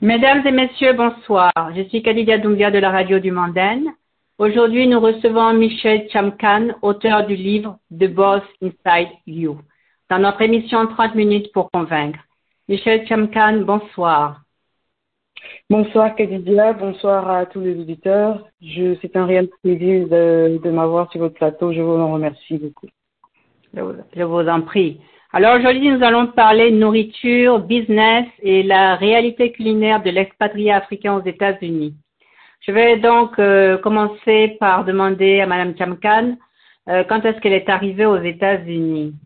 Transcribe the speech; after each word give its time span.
Mesdames 0.00 0.46
et 0.46 0.52
messieurs, 0.52 0.92
bonsoir. 0.92 1.52
Je 1.74 1.82
suis 1.88 2.04
Kadidia 2.04 2.38
Doumbia 2.38 2.70
de 2.70 2.78
la 2.78 2.92
radio 2.92 3.18
du 3.18 3.32
Mandaine. 3.32 3.92
Aujourd'hui, 4.38 4.86
nous 4.86 5.00
recevons 5.00 5.52
Michel 5.54 6.08
Chamkan, 6.12 6.68
auteur 6.82 7.26
du 7.26 7.34
livre 7.34 7.78
The 7.90 8.06
Boss 8.06 8.42
Inside 8.62 9.08
You, 9.26 9.58
dans 10.08 10.20
notre 10.20 10.42
émission 10.42 10.86
30 10.86 11.16
minutes 11.16 11.52
pour 11.52 11.68
convaincre. 11.72 12.20
Michel 12.68 13.08
Chamkan, 13.08 13.62
bonsoir. 13.62 14.42
Bonsoir 15.68 16.14
Kadidia, 16.14 16.74
bonsoir 16.74 17.28
à 17.28 17.46
tous 17.46 17.60
les 17.60 17.76
auditeurs. 17.76 18.46
C'est 18.62 19.16
un 19.16 19.26
réel 19.26 19.48
plaisir 19.64 20.06
de, 20.06 20.60
de 20.62 20.70
m'avoir 20.70 21.10
sur 21.10 21.22
votre 21.22 21.34
plateau. 21.34 21.72
Je 21.72 21.80
vous 21.80 21.98
en 21.98 22.12
remercie 22.12 22.56
beaucoup. 22.56 22.86
Je 23.74 24.22
vous 24.22 24.48
en 24.48 24.60
prie. 24.60 25.00
Alors 25.30 25.56
aujourd'hui, 25.56 25.90
nous 25.90 26.02
allons 26.02 26.28
parler 26.28 26.70
nourriture, 26.70 27.58
business 27.58 28.24
et 28.40 28.62
la 28.62 28.96
réalité 28.96 29.52
culinaire 29.52 30.02
de 30.02 30.08
l'expatrié 30.08 30.72
africain 30.72 31.16
aux 31.16 31.22
États-Unis. 31.22 31.94
Je 32.66 32.72
vais 32.72 32.96
donc 32.96 33.38
euh, 33.38 33.76
commencer 33.76 34.56
par 34.58 34.86
demander 34.86 35.40
à 35.40 35.46
Madame 35.46 35.76
Chamkan 35.76 36.38
euh, 36.88 37.04
quand 37.04 37.26
est-ce 37.26 37.38
qu'elle 37.40 37.52
est 37.52 37.68
arrivée 37.68 38.06
aux 38.06 38.22
États-Unis? 38.22 39.16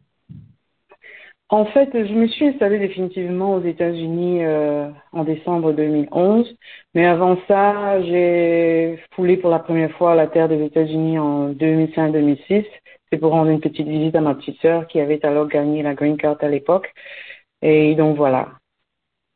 En 1.48 1.66
fait, 1.66 1.90
je 1.92 2.14
me 2.14 2.26
suis 2.26 2.48
installée 2.48 2.80
définitivement 2.80 3.54
aux 3.54 3.62
États-Unis 3.62 4.44
euh, 4.44 4.88
en 5.12 5.22
décembre 5.22 5.72
2011, 5.72 6.52
mais 6.96 7.06
avant 7.06 7.38
ça, 7.46 8.02
j'ai 8.02 8.98
foulé 9.14 9.36
pour 9.36 9.50
la 9.50 9.60
première 9.60 9.92
fois 9.92 10.16
la 10.16 10.26
terre 10.26 10.48
des 10.48 10.64
États-Unis 10.64 11.20
en 11.20 11.52
2005-2006 11.52 12.64
c'est 13.12 13.18
pour 13.18 13.32
rendre 13.32 13.50
une 13.50 13.60
petite 13.60 13.86
visite 13.86 14.16
à 14.16 14.22
ma 14.22 14.34
petite 14.34 14.58
sœur 14.62 14.86
qui 14.86 14.98
avait 14.98 15.24
alors 15.26 15.46
gagné 15.46 15.82
la 15.82 15.92
Green 15.92 16.16
Card 16.16 16.38
à 16.40 16.48
l'époque. 16.48 16.92
Et 17.60 17.94
donc 17.94 18.16
voilà. 18.16 18.48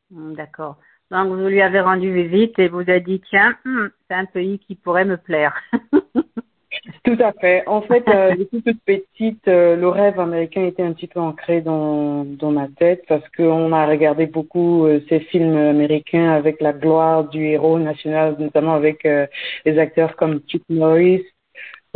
Hmm, 0.09 0.33
d'accord. 0.33 0.77
Donc 1.11 1.27
vous 1.27 1.47
lui 1.47 1.61
avez 1.61 1.79
rendu 1.79 2.11
visite 2.11 2.57
et 2.57 2.69
vous 2.69 2.81
avez 2.81 3.01
dit 3.01 3.21
tiens, 3.29 3.55
hmm, 3.65 3.87
c'est 4.07 4.15
un 4.15 4.25
pays 4.25 4.57
qui 4.59 4.73
pourrait 4.75 5.05
me 5.05 5.17
plaire. 5.17 5.55
Tout 7.03 7.17
à 7.19 7.31
fait. 7.33 7.63
En 7.67 7.81
fait, 7.81 8.07
euh, 8.07 8.35
depuis 8.35 8.61
toute 8.61 8.81
petite, 8.83 9.47
euh, 9.47 9.75
le 9.75 9.87
rêve 9.87 10.19
américain 10.19 10.65
était 10.65 10.83
un 10.83 10.93
petit 10.93 11.07
peu 11.07 11.19
ancré 11.19 11.61
dans, 11.61 12.25
dans 12.25 12.51
ma 12.51 12.67
tête 12.67 13.03
parce 13.07 13.27
qu'on 13.35 13.71
a 13.71 13.85
regardé 13.85 14.25
beaucoup 14.25 14.85
euh, 14.85 15.01
ces 15.07 15.19
films 15.19 15.55
américains 15.55 16.31
avec 16.31 16.61
la 16.61 16.73
gloire 16.73 17.29
du 17.29 17.45
héros 17.45 17.79
national, 17.79 18.35
notamment 18.39 18.73
avec 18.73 19.05
euh, 19.05 19.27
les 19.65 19.77
acteurs 19.79 20.15
comme 20.15 20.39
Chuck 20.47 20.63
Norris, 20.69 21.23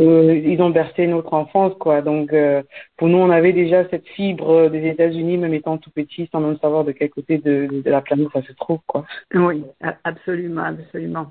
euh, 0.00 0.34
ils 0.34 0.60
ont 0.62 0.70
bercé 0.70 1.06
notre 1.06 1.34
enfance, 1.34 1.74
quoi. 1.78 2.02
Donc, 2.02 2.32
euh, 2.32 2.62
pour 2.96 3.08
nous, 3.08 3.18
on 3.18 3.30
avait 3.30 3.52
déjà 3.52 3.88
cette 3.88 4.06
fibre 4.08 4.68
des 4.68 4.88
États-Unis, 4.88 5.36
même 5.36 5.54
étant 5.54 5.78
tout 5.78 5.90
petit, 5.90 6.28
sans 6.32 6.40
même 6.40 6.58
savoir 6.58 6.84
de 6.84 6.92
quel 6.92 7.10
côté 7.10 7.38
de, 7.38 7.82
la 7.84 8.00
planète 8.00 8.28
ça 8.32 8.42
se 8.42 8.52
trouve, 8.52 8.80
quoi. 8.86 9.04
Oui, 9.34 9.64
absolument, 10.04 10.64
absolument. 10.64 11.30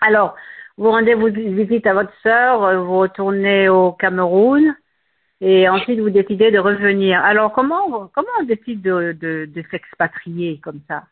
Alors, 0.00 0.34
vous 0.76 0.90
rendez 0.90 1.14
vous 1.14 1.28
visite 1.28 1.86
à 1.86 1.94
votre 1.94 2.12
sœur, 2.22 2.84
vous 2.84 2.98
retournez 2.98 3.68
au 3.68 3.92
Cameroun, 3.92 4.74
et 5.40 5.68
ensuite 5.68 6.00
vous 6.00 6.10
décidez 6.10 6.50
de 6.50 6.58
revenir. 6.58 7.22
Alors, 7.22 7.52
comment 7.52 8.10
comment 8.14 8.28
on 8.40 8.44
décide 8.44 8.82
de, 8.82 9.12
de, 9.12 9.46
de 9.46 9.64
s'expatrier 9.70 10.60
comme 10.62 10.80
ça? 10.88 11.04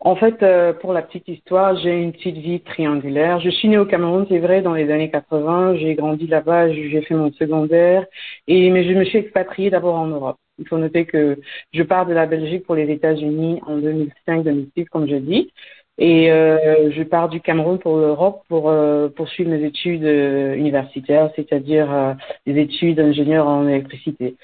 En 0.00 0.14
fait, 0.16 0.42
euh, 0.42 0.72
pour 0.72 0.92
la 0.92 1.02
petite 1.02 1.26
histoire, 1.28 1.76
j'ai 1.76 2.00
une 2.00 2.12
petite 2.12 2.36
vie 2.36 2.60
triangulaire. 2.60 3.40
Je 3.40 3.50
suis 3.50 3.68
née 3.68 3.78
au 3.78 3.84
Cameroun, 3.86 4.26
c'est 4.28 4.38
vrai, 4.38 4.62
dans 4.62 4.74
les 4.74 4.90
années 4.92 5.10
80. 5.10 5.76
J'ai 5.76 5.94
grandi 5.96 6.26
là-bas, 6.26 6.72
j'ai 6.72 7.02
fait 7.02 7.14
mon 7.14 7.32
secondaire, 7.32 8.06
et 8.46 8.70
mais 8.70 8.84
je 8.84 8.92
me 8.96 9.04
suis 9.04 9.18
expatriée 9.18 9.70
d'abord 9.70 9.96
en 9.96 10.06
Europe. 10.06 10.38
Il 10.58 10.68
faut 10.68 10.78
noter 10.78 11.04
que 11.04 11.38
je 11.72 11.82
pars 11.82 12.06
de 12.06 12.14
la 12.14 12.26
Belgique 12.26 12.64
pour 12.64 12.74
les 12.76 12.90
États-Unis 12.90 13.60
en 13.66 13.78
2005-2006, 13.78 14.86
comme 14.88 15.08
je 15.08 15.16
dis, 15.16 15.52
et 15.98 16.30
euh, 16.30 16.90
je 16.92 17.02
pars 17.02 17.28
du 17.28 17.40
Cameroun 17.40 17.78
pour 17.80 17.96
l'Europe 17.96 18.42
pour 18.48 18.70
euh, 18.70 19.08
poursuivre 19.08 19.50
mes 19.50 19.64
études 19.64 20.04
euh, 20.04 20.54
universitaires, 20.54 21.30
c'est-à-dire 21.34 21.92
euh, 21.92 22.14
des 22.46 22.60
études 22.60 22.96
d'ingénieur 22.96 23.48
en 23.48 23.66
électricité. 23.66 24.36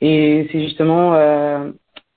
Et 0.00 0.48
c'est 0.50 0.60
justement 0.60 1.14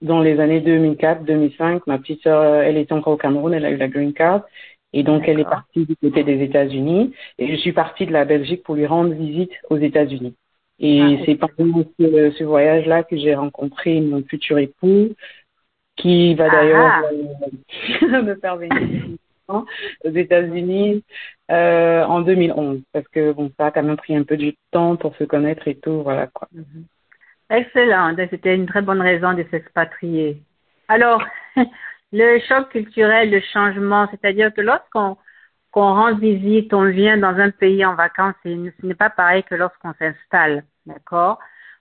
dans 0.02 0.22
les 0.22 0.40
années 0.40 0.62
2004-2005, 0.62 1.82
ma 1.88 1.98
petite 1.98 2.24
sœur, 2.24 2.42
euh, 2.42 2.62
elle 2.62 2.78
était 2.78 2.94
encore 2.94 3.14
au 3.14 3.18
Cameroun, 3.18 3.54
elle 3.54 3.66
a 3.66 3.72
eu 3.72 3.78
la 3.78 3.88
green 3.88 4.14
card. 4.14 4.44
Et 4.92 5.04
donc, 5.04 5.28
elle 5.28 5.40
est 5.40 5.44
partie 5.44 5.86
du 5.86 5.96
côté 5.96 6.24
des 6.24 6.42
États-Unis. 6.42 7.14
Et 7.38 7.48
je 7.48 7.56
suis 7.58 7.74
partie 7.74 8.08
de 8.08 8.12
la 8.12 8.26
Belgique 8.26 8.64
pour 8.64 8.76
lui 8.76 8.88
rendre 8.88 9.14
visite 9.14 9.52
aux 9.70 9.78
États-Unis. 9.78 10.36
Et 10.80 11.02
ah, 11.02 11.24
c'est 11.26 11.36
pendant 11.36 11.84
ce, 12.00 12.32
ce 12.32 12.44
voyage-là 12.44 13.04
que 13.04 13.18
j'ai 13.18 13.36
rencontré 13.36 14.00
mon 14.02 14.24
futur 14.24 14.58
époux, 14.58 15.10
qui 15.98 16.34
va 16.34 16.50
d'ailleurs 16.50 16.92
ah. 16.92 17.02
euh, 18.04 18.22
me 18.24 18.36
faire 18.36 18.58
venir 18.58 19.18
aux 19.50 20.10
États-Unis 20.10 21.04
euh, 21.52 22.04
en 22.06 22.22
2011. 22.22 22.82
Parce 22.94 23.08
que 23.10 23.32
bon, 23.32 23.52
ça 23.58 23.68
a 23.68 23.72
quand 23.72 23.84
même 23.84 23.98
pris 23.98 24.16
un 24.16 24.24
peu 24.24 24.38
du 24.38 24.56
temps 24.72 24.96
pour 24.96 25.16
se 25.18 25.24
connaître 25.24 25.68
et 25.68 25.76
tout, 25.76 26.02
voilà 26.02 26.28
quoi. 26.28 26.48
Mm-hmm. 26.56 26.84
Excellent, 27.50 28.16
c'était 28.30 28.56
une 28.56 28.68
très 28.68 28.82
bonne 28.82 29.02
raison 29.02 29.34
de 29.34 29.44
s'expatrier. 29.50 30.44
Alors, 30.88 31.24
le 32.12 32.40
choc 32.48 32.70
culturel, 32.70 33.32
le 33.32 33.42
changement, 33.54 34.08
c'est-à-dire 34.12 34.54
que 34.54 34.62
lorsqu'on 34.62 35.18
qu'on 35.72 35.94
rend 35.96 36.16
visite, 36.18 36.74
on 36.74 36.90
vient 36.92 37.18
dans 37.18 37.38
un 37.40 37.52
pays 37.52 37.86
en 37.86 37.96
vacances, 37.96 38.36
ce 38.44 38.86
n'est 38.86 38.96
pas 38.96 39.10
pareil 39.12 39.44
que 39.44 39.56
lorsqu'on 39.56 39.94
s'installe, 39.96 40.66
d'accord? 40.88 41.40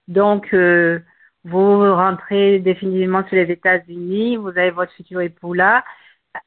Donc, 0.08 0.54
euh, 0.54 1.00
vous 1.44 1.80
rentrez 1.94 2.60
définitivement 2.60 3.26
sur 3.28 3.36
les 3.36 3.50
États-Unis, 3.52 4.36
vous 4.36 4.48
avez 4.50 4.70
votre 4.70 4.92
futur 4.94 5.22
époux 5.22 5.54
là. 5.54 5.84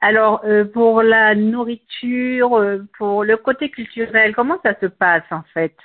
Alors, 0.02 0.42
euh, 0.46 0.66
pour 0.66 1.03
la 1.03 1.36
nourriture, 1.36 2.56
euh, 2.58 2.80
pour 2.98 3.24
le 3.26 3.38
côté 3.38 3.72
culturel, 3.72 4.36
comment 4.36 4.59
ça 4.64 4.76
se 4.82 4.88
passe 4.88 5.24
en 5.32 5.44
fait? 5.53 5.76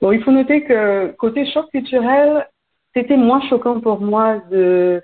Bon, 0.00 0.12
il 0.12 0.22
faut 0.22 0.32
noter 0.32 0.64
que 0.64 1.12
côté 1.12 1.46
choc 1.46 1.70
culturel, 1.70 2.46
c'était 2.94 3.16
moins 3.16 3.40
choquant 3.48 3.80
pour 3.80 4.00
moi 4.00 4.38
de 4.50 5.02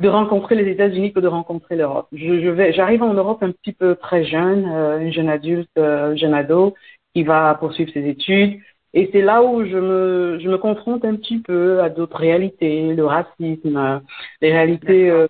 de 0.00 0.08
rencontrer 0.08 0.56
les 0.56 0.70
États-Unis 0.70 1.12
que 1.12 1.20
de 1.20 1.28
rencontrer 1.28 1.76
l'Europe. 1.76 2.08
Je, 2.12 2.40
je 2.40 2.48
vais, 2.48 2.72
j'arrive 2.72 3.02
en 3.02 3.14
Europe 3.14 3.42
un 3.42 3.52
petit 3.52 3.72
peu 3.72 3.94
très 3.94 4.24
jeune, 4.24 4.66
euh, 4.66 4.98
une 4.98 5.12
jeune 5.12 5.28
adulte, 5.28 5.70
euh, 5.78 6.16
jeune 6.16 6.34
ado 6.34 6.74
qui 7.14 7.22
va 7.22 7.54
poursuivre 7.54 7.92
ses 7.92 8.08
études. 8.08 8.58
Et 8.92 9.08
c'est 9.12 9.22
là 9.22 9.42
où 9.42 9.64
je 9.64 9.76
me, 9.76 10.38
je 10.40 10.48
me 10.48 10.56
confronte 10.58 11.04
un 11.04 11.16
petit 11.16 11.38
peu 11.38 11.80
à 11.80 11.90
d'autres 11.90 12.16
réalités, 12.16 12.94
le 12.94 13.04
racisme, 13.04 14.02
les 14.40 14.52
réalités 14.52 15.10
euh, 15.10 15.26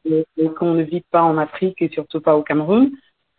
qu'on 0.59 0.75
ne 0.75 0.82
vit 0.82 1.04
pas 1.10 1.22
en 1.22 1.38
Afrique 1.38 1.81
et 1.81 1.88
surtout 1.88 2.21
pas 2.21 2.36
au 2.36 2.42
Cameroun. 2.42 2.91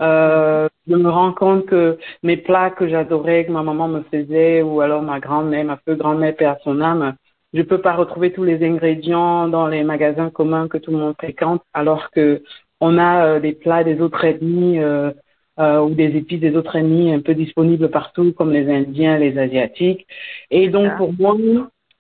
Euh, 0.02 0.68
je 0.88 0.96
me 0.96 1.10
rends 1.10 1.34
compte 1.34 1.66
que 1.66 1.98
mes 2.24 2.38
plats 2.38 2.70
que 2.70 2.88
j'adorais, 2.88 3.46
que 3.46 3.52
ma 3.52 3.64
maman 3.64 3.88
me 3.88 4.02
faisait, 4.12 4.62
ou 4.62 4.82
alors 4.82 5.02
ma 5.02 5.20
grand-mère, 5.20 5.66
ma 5.66 5.78
peu 5.78 5.96
grand-mère, 5.96 6.36
père 6.36 6.58
son 6.64 6.82
âme, 6.82 7.16
je 7.54 7.62
peux 7.62 7.80
pas 7.80 7.94
retrouver 7.94 8.34
tous 8.34 8.44
les 8.44 8.64
ingrédients 8.66 9.48
dans 9.48 9.68
les 9.68 9.84
magasins 9.84 10.30
communs 10.30 10.68
que 10.68 10.78
tout 10.78 10.92
le 10.92 10.98
monde 10.98 11.16
fréquente, 11.18 11.64
alors 11.74 12.12
que 12.12 12.44
on 12.82 12.98
a 12.98 13.26
euh, 13.26 13.40
des 13.40 13.54
plats 13.54 13.84
des 13.84 14.02
autres 14.02 14.26
ethnies 14.26 14.80
euh, 14.80 15.12
euh, 15.60 15.80
ou 15.80 15.96
des 15.96 16.18
épices 16.18 16.42
des 16.42 16.56
autres 16.58 16.76
ethnies 16.76 17.14
un 17.14 17.22
peu 17.22 17.34
disponibles 17.34 17.90
partout, 17.90 18.34
comme 18.34 18.52
les 18.52 18.70
Indiens, 18.70 19.18
les 19.18 19.38
Asiatiques. 19.38 20.06
Et 20.52 20.68
donc 20.68 20.98
pour 20.98 21.14
moi, 21.14 21.38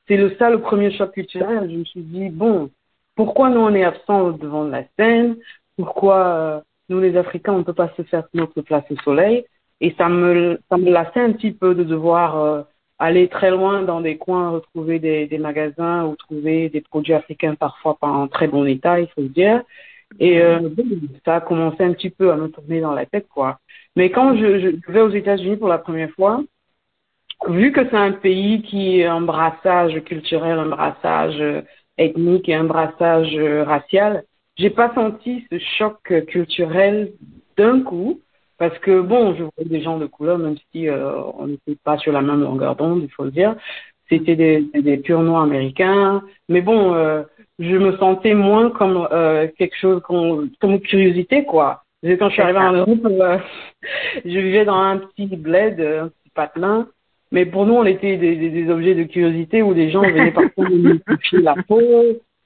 c'est 0.07 0.17
le 0.17 0.35
ça 0.37 0.49
le 0.49 0.59
premier 0.59 0.91
choc 0.91 1.13
culturel. 1.13 1.69
Je 1.71 1.77
me 1.77 1.85
suis 1.85 2.01
dit 2.01 2.29
bon, 2.29 2.69
pourquoi 3.15 3.49
nous 3.49 3.61
on 3.61 3.73
est 3.73 3.85
absent 3.85 4.31
devant 4.31 4.65
la 4.65 4.83
scène? 4.97 5.37
Pourquoi 5.77 6.25
euh, 6.25 6.59
nous, 6.89 6.99
les 6.99 7.17
Africains, 7.17 7.53
on 7.53 7.59
ne 7.59 7.63
peut 7.63 7.73
pas 7.73 7.91
se 7.97 8.03
faire 8.03 8.23
notre 8.33 8.61
place 8.61 8.83
au 8.89 8.95
soleil. 8.97 9.45
Et 9.81 9.93
ça 9.97 10.07
me, 10.09 10.59
ça 10.69 10.77
me 10.77 10.89
lassait 10.89 11.19
un 11.19 11.33
petit 11.33 11.51
peu 11.51 11.75
de 11.75 11.83
devoir 11.83 12.37
euh, 12.37 12.61
aller 12.99 13.27
très 13.27 13.51
loin 13.51 13.81
dans 13.83 14.01
des 14.01 14.17
coins, 14.17 14.51
retrouver 14.51 14.99
des, 14.99 15.37
magasins 15.37 16.05
ou 16.05 16.15
trouver 16.15 16.69
des 16.69 16.81
produits 16.81 17.13
africains 17.13 17.55
parfois 17.55 17.97
pas 17.99 18.07
en 18.07 18.27
très 18.27 18.47
bon 18.47 18.65
état, 18.65 18.99
il 18.99 19.07
faut 19.07 19.21
le 19.21 19.29
dire. 19.29 19.63
Et 20.19 20.41
euh, 20.41 20.69
ça 21.25 21.37
a 21.37 21.41
commencé 21.41 21.83
un 21.83 21.93
petit 21.93 22.09
peu 22.09 22.31
à 22.31 22.37
me 22.37 22.47
tourner 22.47 22.79
dans 22.79 22.93
la 22.93 23.05
tête, 23.05 23.27
quoi. 23.27 23.59
Mais 23.95 24.11
quand 24.11 24.35
je, 24.37 24.59
je 24.59 24.91
vais 24.91 25.01
aux 25.01 25.09
États-Unis 25.09 25.57
pour 25.57 25.67
la 25.67 25.77
première 25.77 26.11
fois, 26.11 26.41
vu 27.47 27.71
que 27.71 27.83
c'est 27.89 27.97
un 27.97 28.13
pays 28.13 28.61
qui 28.61 28.99
est 28.99 29.05
un 29.05 29.21
brassage 29.21 30.01
culturel, 30.05 30.59
un 30.59 30.67
brassage 30.67 31.41
euh, 31.41 31.61
ethnique 31.97 32.47
et 32.47 32.55
un 32.55 32.63
brassage 32.63 33.35
racial, 33.65 34.23
j'ai 34.57 34.69
pas 34.69 34.93
senti 34.93 35.45
ce 35.51 35.59
choc 35.59 35.97
culturel 36.27 37.13
d'un 37.57 37.81
coup 37.81 38.21
parce 38.57 38.77
que 38.79 39.01
bon, 39.01 39.35
je 39.35 39.43
voyais 39.43 39.69
des 39.69 39.81
gens 39.81 39.97
de 39.97 40.05
couleur, 40.05 40.37
même 40.37 40.55
si 40.71 40.87
euh, 40.87 41.21
on 41.37 41.47
n'était 41.47 41.75
pas 41.83 41.97
sur 41.97 42.13
la 42.13 42.21
même 42.21 42.41
longueur 42.41 42.75
d'onde, 42.75 43.01
il 43.03 43.11
faut 43.11 43.25
le 43.25 43.31
dire. 43.31 43.55
C'était 44.07 44.35
des, 44.35 44.61
des 44.73 44.97
purs 44.97 45.21
noirs 45.23 45.43
américains, 45.43 46.23
mais 46.47 46.61
bon, 46.61 46.93
euh, 46.93 47.23
je 47.59 47.75
me 47.75 47.97
sentais 47.97 48.33
moins 48.33 48.69
comme 48.69 49.07
euh, 49.11 49.47
quelque 49.57 49.75
chose 49.75 50.01
comme, 50.03 50.49
comme 50.61 50.79
curiosité 50.79 51.43
quoi. 51.43 51.81
Quand 52.03 52.29
je 52.29 52.33
suis 52.33 52.41
arrivée 52.41 52.59
en 52.59 52.73
Europe, 52.73 53.05
euh, 53.05 53.39
je 54.25 54.39
vivais 54.39 54.63
dans 54.63 54.75
un 54.75 54.97
petit 54.97 55.35
bled, 55.35 55.81
un 55.81 56.09
petit 56.09 56.29
patelin, 56.35 56.87
mais 57.31 57.45
pour 57.45 57.65
nous, 57.65 57.73
on 57.73 57.85
était 57.85 58.17
des, 58.17 58.35
des, 58.35 58.49
des 58.49 58.69
objets 58.69 58.93
de 58.93 59.03
curiosité 59.03 59.63
où 59.63 59.73
des 59.73 59.89
gens 59.89 60.01
venaient 60.01 60.31
parfois 60.31 60.69
nous 60.69 60.99
toucher 61.07 61.41
la 61.41 61.55
peau, 61.67 61.81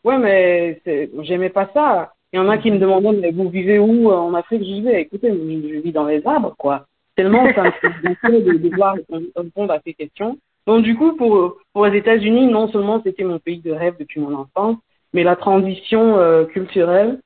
Ouais, 0.04 0.18
mais 0.18 0.82
j'aimais 1.22 1.50
pas 1.50 1.70
ça. 1.74 2.14
Il 2.32 2.38
y 2.38 2.40
en 2.40 2.50
a 2.50 2.58
qui 2.58 2.72
me 2.72 2.78
demandaient, 2.78 3.18
mais 3.20 3.32
vous 3.32 3.50
vivez 3.50 3.80
où 3.80 4.12
en 4.12 4.34
Afrique? 4.34 4.62
Je 4.62 4.82
dis, 4.82 4.88
écoutez, 4.90 5.30
je 5.30 5.80
vis 5.80 5.92
dans 5.92 6.06
les 6.06 6.26
arbres, 6.26 6.56
quoi. 6.58 6.86
Tellement 7.16 7.52
ça 7.54 7.64
me 7.64 7.72
fait 7.72 8.32
de, 8.32 8.54
de 8.54 8.70
devoir 8.70 8.96
répondre 9.36 9.74
à 9.74 9.80
ces 9.86 9.94
questions. 9.94 10.38
Donc 10.68 10.84
du 10.84 10.96
coup, 10.96 11.16
pour, 11.18 11.58
pour 11.74 11.86
les 11.86 11.98
États-Unis, 11.98 12.48
non 12.48 12.70
seulement 12.70 13.02
c'était 13.04 13.24
mon 13.24 13.40
pays 13.40 13.60
de 13.60 13.72
rêve 13.72 13.96
depuis 14.00 14.22
mon 14.22 14.36
enfance, 14.36 14.78
mais 15.14 15.24
la 15.24 15.36
transition 15.36 16.18
euh, 16.18 16.46
culturelle 16.46 17.20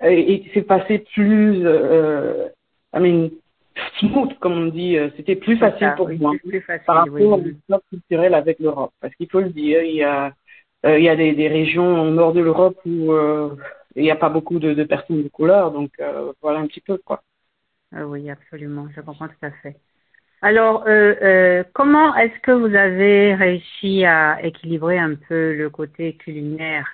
s'est 0.00 0.64
passée 0.66 1.04
plus, 1.14 1.66
euh, 1.66 2.48
I 2.94 3.00
mean, 3.00 3.28
smooth, 3.98 4.36
comme 4.38 4.54
on 4.54 4.66
dit. 4.66 4.96
Euh, 4.96 5.10
c'était 5.16 5.36
plus 5.36 5.58
facile 5.58 5.92
pour 5.96 6.08
moi 6.08 6.32
plus 6.42 6.60
facile, 6.62 6.84
par 6.86 6.96
rapport 6.96 7.14
oui. 7.14 7.24
au 7.24 7.36
bloc 7.68 7.82
culturel 7.90 8.34
avec 8.34 8.58
l'Europe. 8.58 8.92
Parce 9.00 9.14
qu'il 9.14 9.28
faut 9.28 9.40
le 9.40 9.50
dire, 9.50 9.82
il 9.82 9.96
y 9.96 10.02
a, 10.02 10.26
euh, 10.26 10.30
il 10.84 11.02
y 11.02 11.08
a 11.08 11.16
des, 11.16 11.48
régions 11.48 12.02
au 12.02 12.10
nord 12.10 12.32
de 12.32 12.40
l'Europe 12.40 12.78
où 12.86 13.12
euh, 13.12 13.54
il 13.96 14.02
n'y 14.02 14.10
a 14.10 14.16
pas 14.16 14.28
beaucoup 14.28 14.58
de, 14.58 14.84
personnes 14.84 15.22
de 15.22 15.28
couleur. 15.28 15.72
Donc 15.72 15.90
euh, 16.00 16.32
voilà 16.42 16.60
un 16.60 16.66
petit 16.66 16.80
peu 16.80 16.98
quoi. 16.98 17.22
Ah 17.92 18.06
oui, 18.06 18.30
absolument, 18.30 18.88
je 18.94 19.00
comprends 19.00 19.28
tout 19.28 19.34
à 19.42 19.50
fait. 19.50 19.76
Alors, 20.42 20.84
euh, 20.86 21.14
euh, 21.22 21.64
comment 21.74 22.16
est-ce 22.16 22.38
que 22.40 22.52
vous 22.52 22.74
avez 22.74 23.34
réussi 23.34 24.04
à 24.04 24.38
équilibrer 24.42 24.98
un 24.98 25.14
peu 25.14 25.54
le 25.54 25.68
côté 25.70 26.14
culinaire? 26.16 26.86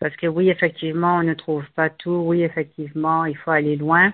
Parce 0.00 0.16
que 0.16 0.26
oui, 0.26 0.50
effectivement, 0.50 1.16
on 1.18 1.22
ne 1.22 1.34
trouve 1.34 1.64
pas 1.76 1.90
tout. 1.90 2.10
Oui, 2.26 2.42
effectivement, 2.42 3.24
il 3.24 3.36
faut 3.36 3.50
aller 3.52 3.76
loin. 3.76 4.12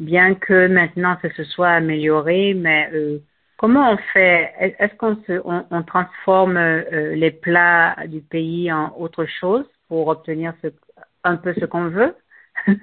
Bien 0.00 0.34
que 0.34 0.68
maintenant, 0.68 1.18
ça 1.22 1.32
se 1.34 1.44
soit 1.44 1.70
amélioré, 1.70 2.54
mais 2.54 2.90
euh, 2.94 3.18
comment 3.64 3.92
on 3.92 3.96
fait? 4.12 4.52
Est-ce 4.60 4.94
qu'on 4.96 5.16
on, 5.70 5.82
transforme 5.84 6.58
euh, 6.58 7.14
les 7.14 7.30
plats 7.30 7.96
du 8.08 8.20
pays 8.20 8.70
en 8.70 8.94
autre 8.98 9.24
chose 9.40 9.64
pour 9.88 10.08
obtenir 10.08 10.52
un 11.24 11.36
peu 11.36 11.54
ce 11.58 11.64
qu'on 11.64 11.88
veut? 11.88 12.14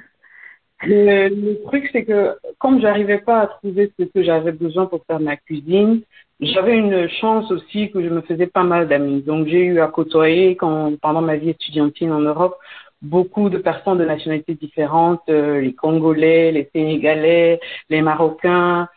Le, 0.84 1.64
truc, 1.68 1.88
c'est 1.92 2.04
que 2.04 2.36
comme 2.58 2.82
j'arrivais 2.82 3.20
pas 3.20 3.42
à 3.42 3.48
trouver 3.48 3.92
ce 4.00 4.06
que 4.06 4.24
j'avais 4.24 4.54
besoin 4.54 4.88
pour 4.88 5.06
faire 5.06 5.20
ma 5.20 5.38
cuisine, 5.38 6.02
j'avais 6.40 6.76
une 6.76 7.08
chance 7.08 7.52
aussi 7.52 7.92
que 7.92 8.02
je 8.02 8.10
me 8.10 8.22
faisais 8.22 8.48
pas 8.48 8.64
mal 8.64 8.88
d'amis. 8.88 9.22
Donc 9.22 9.46
j'ai 9.46 9.64
eu 9.64 9.82
à 9.82 9.88
côtoyer 9.88 10.56
pendant 10.56 11.22
ma 11.22 11.36
vie 11.36 11.50
étudiantine 11.52 12.12
en 12.12 12.22
Europe 12.22 12.58
beaucoup 13.02 13.50
de 13.50 13.58
personnes 13.58 13.98
de 13.98 14.06
nationalités 14.06 14.56
différentes, 14.56 15.24
euh, 15.30 15.60
les 15.60 15.74
Congolais, 15.74 16.52
les 16.52 16.70
Sénégalais, 16.74 17.60
les 17.90 18.02
Marocains, 18.02 18.88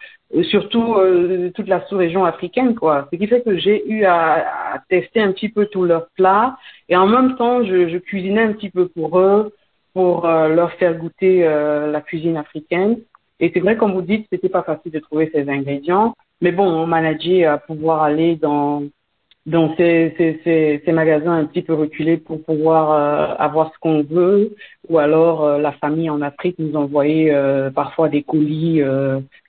surtout 0.50 0.94
euh, 0.94 1.50
toute 1.54 1.68
la 1.68 1.86
sous-région 1.86 2.24
africaine, 2.24 2.74
quoi. 2.74 3.08
Ce 3.12 3.16
qui 3.16 3.26
fait 3.26 3.42
que 3.42 3.56
j'ai 3.56 3.88
eu 3.88 4.04
à, 4.04 4.74
à, 4.74 4.78
tester 4.88 5.20
un 5.20 5.32
petit 5.32 5.48
peu 5.48 5.66
tous 5.66 5.84
leurs 5.84 6.08
plats 6.16 6.56
et 6.88 6.96
en 6.96 7.06
même 7.06 7.36
temps, 7.36 7.64
je, 7.64 7.88
je 7.88 7.98
cuisinais 7.98 8.42
un 8.42 8.52
petit 8.52 8.70
peu 8.70 8.88
pour 8.88 9.18
eux, 9.18 9.52
pour 9.92 10.26
euh, 10.26 10.48
leur 10.48 10.72
faire 10.72 10.94
goûter 10.96 11.46
euh, 11.46 11.90
la 11.90 12.00
cuisine 12.00 12.36
africaine. 12.36 12.98
Et 13.40 13.50
c'est 13.52 13.60
vrai, 13.60 13.76
comme 13.76 13.92
vous 13.92 14.02
dites, 14.02 14.26
c'était 14.30 14.48
pas 14.48 14.62
facile 14.62 14.92
de 14.92 14.98
trouver 14.98 15.30
ces 15.32 15.48
ingrédients, 15.48 16.14
mais 16.40 16.52
bon, 16.52 16.66
on 16.66 16.86
manageait 16.86 17.44
à 17.44 17.58
pouvoir 17.58 18.02
aller 18.02 18.36
dans 18.36 18.82
dans 19.46 19.76
ces, 19.76 20.14
ces, 20.16 20.40
ces, 20.42 20.82
ces, 20.84 20.92
magasins 20.92 21.32
un 21.32 21.44
petit 21.44 21.62
peu 21.62 21.74
reculés 21.74 22.16
pour 22.16 22.42
pouvoir 22.42 22.92
euh, 22.92 23.34
avoir 23.38 23.72
ce 23.74 23.78
qu'on 23.78 24.02
veut, 24.02 24.54
ou 24.88 24.98
alors 24.98 25.44
euh, 25.44 25.58
la 25.58 25.72
famille 25.72 26.08
en 26.08 26.22
Afrique 26.22 26.58
nous 26.58 26.74
envoyait 26.76 27.34
euh, 27.34 27.70
parfois 27.70 28.08
des 28.08 28.22
colis 28.22 28.82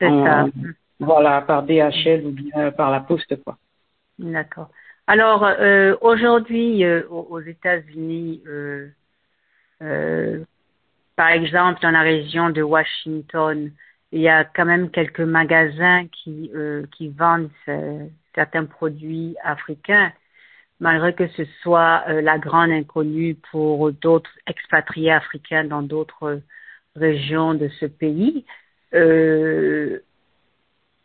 en, 0.01 0.49
voilà, 0.99 1.41
par 1.41 1.63
DHL 1.63 2.25
ou 2.25 2.31
bien 2.31 2.71
par 2.71 2.91
la 2.91 2.99
poste. 2.99 3.41
quoi. 3.43 3.57
D'accord. 4.19 4.69
Alors, 5.07 5.47
aujourd'hui, 6.01 6.83
aux 7.09 7.39
États-Unis, 7.39 8.41
par 9.79 11.29
exemple, 11.29 11.79
dans 11.81 11.91
la 11.91 12.01
région 12.01 12.49
de 12.49 12.61
Washington, 12.61 13.71
il 14.11 14.21
y 14.21 14.29
a 14.29 14.45
quand 14.45 14.65
même 14.65 14.89
quelques 14.89 15.19
magasins 15.19 16.07
qui, 16.07 16.49
qui 16.97 17.09
vendent 17.09 17.49
certains 18.35 18.65
produits 18.65 19.35
africains, 19.43 20.11
malgré 20.79 21.13
que 21.13 21.27
ce 21.29 21.45
soit 21.61 22.03
euh, 22.09 22.21
la 22.21 22.37
grande 22.37 22.71
inconnue 22.71 23.35
pour 23.51 23.91
d'autres 23.91 24.31
expatriés 24.47 25.11
africains 25.11 25.63
dans 25.63 25.81
d'autres 25.81 26.41
régions 26.95 27.53
de 27.53 27.67
ce 27.79 27.85
pays. 27.85 28.45
Euh, 28.93 29.99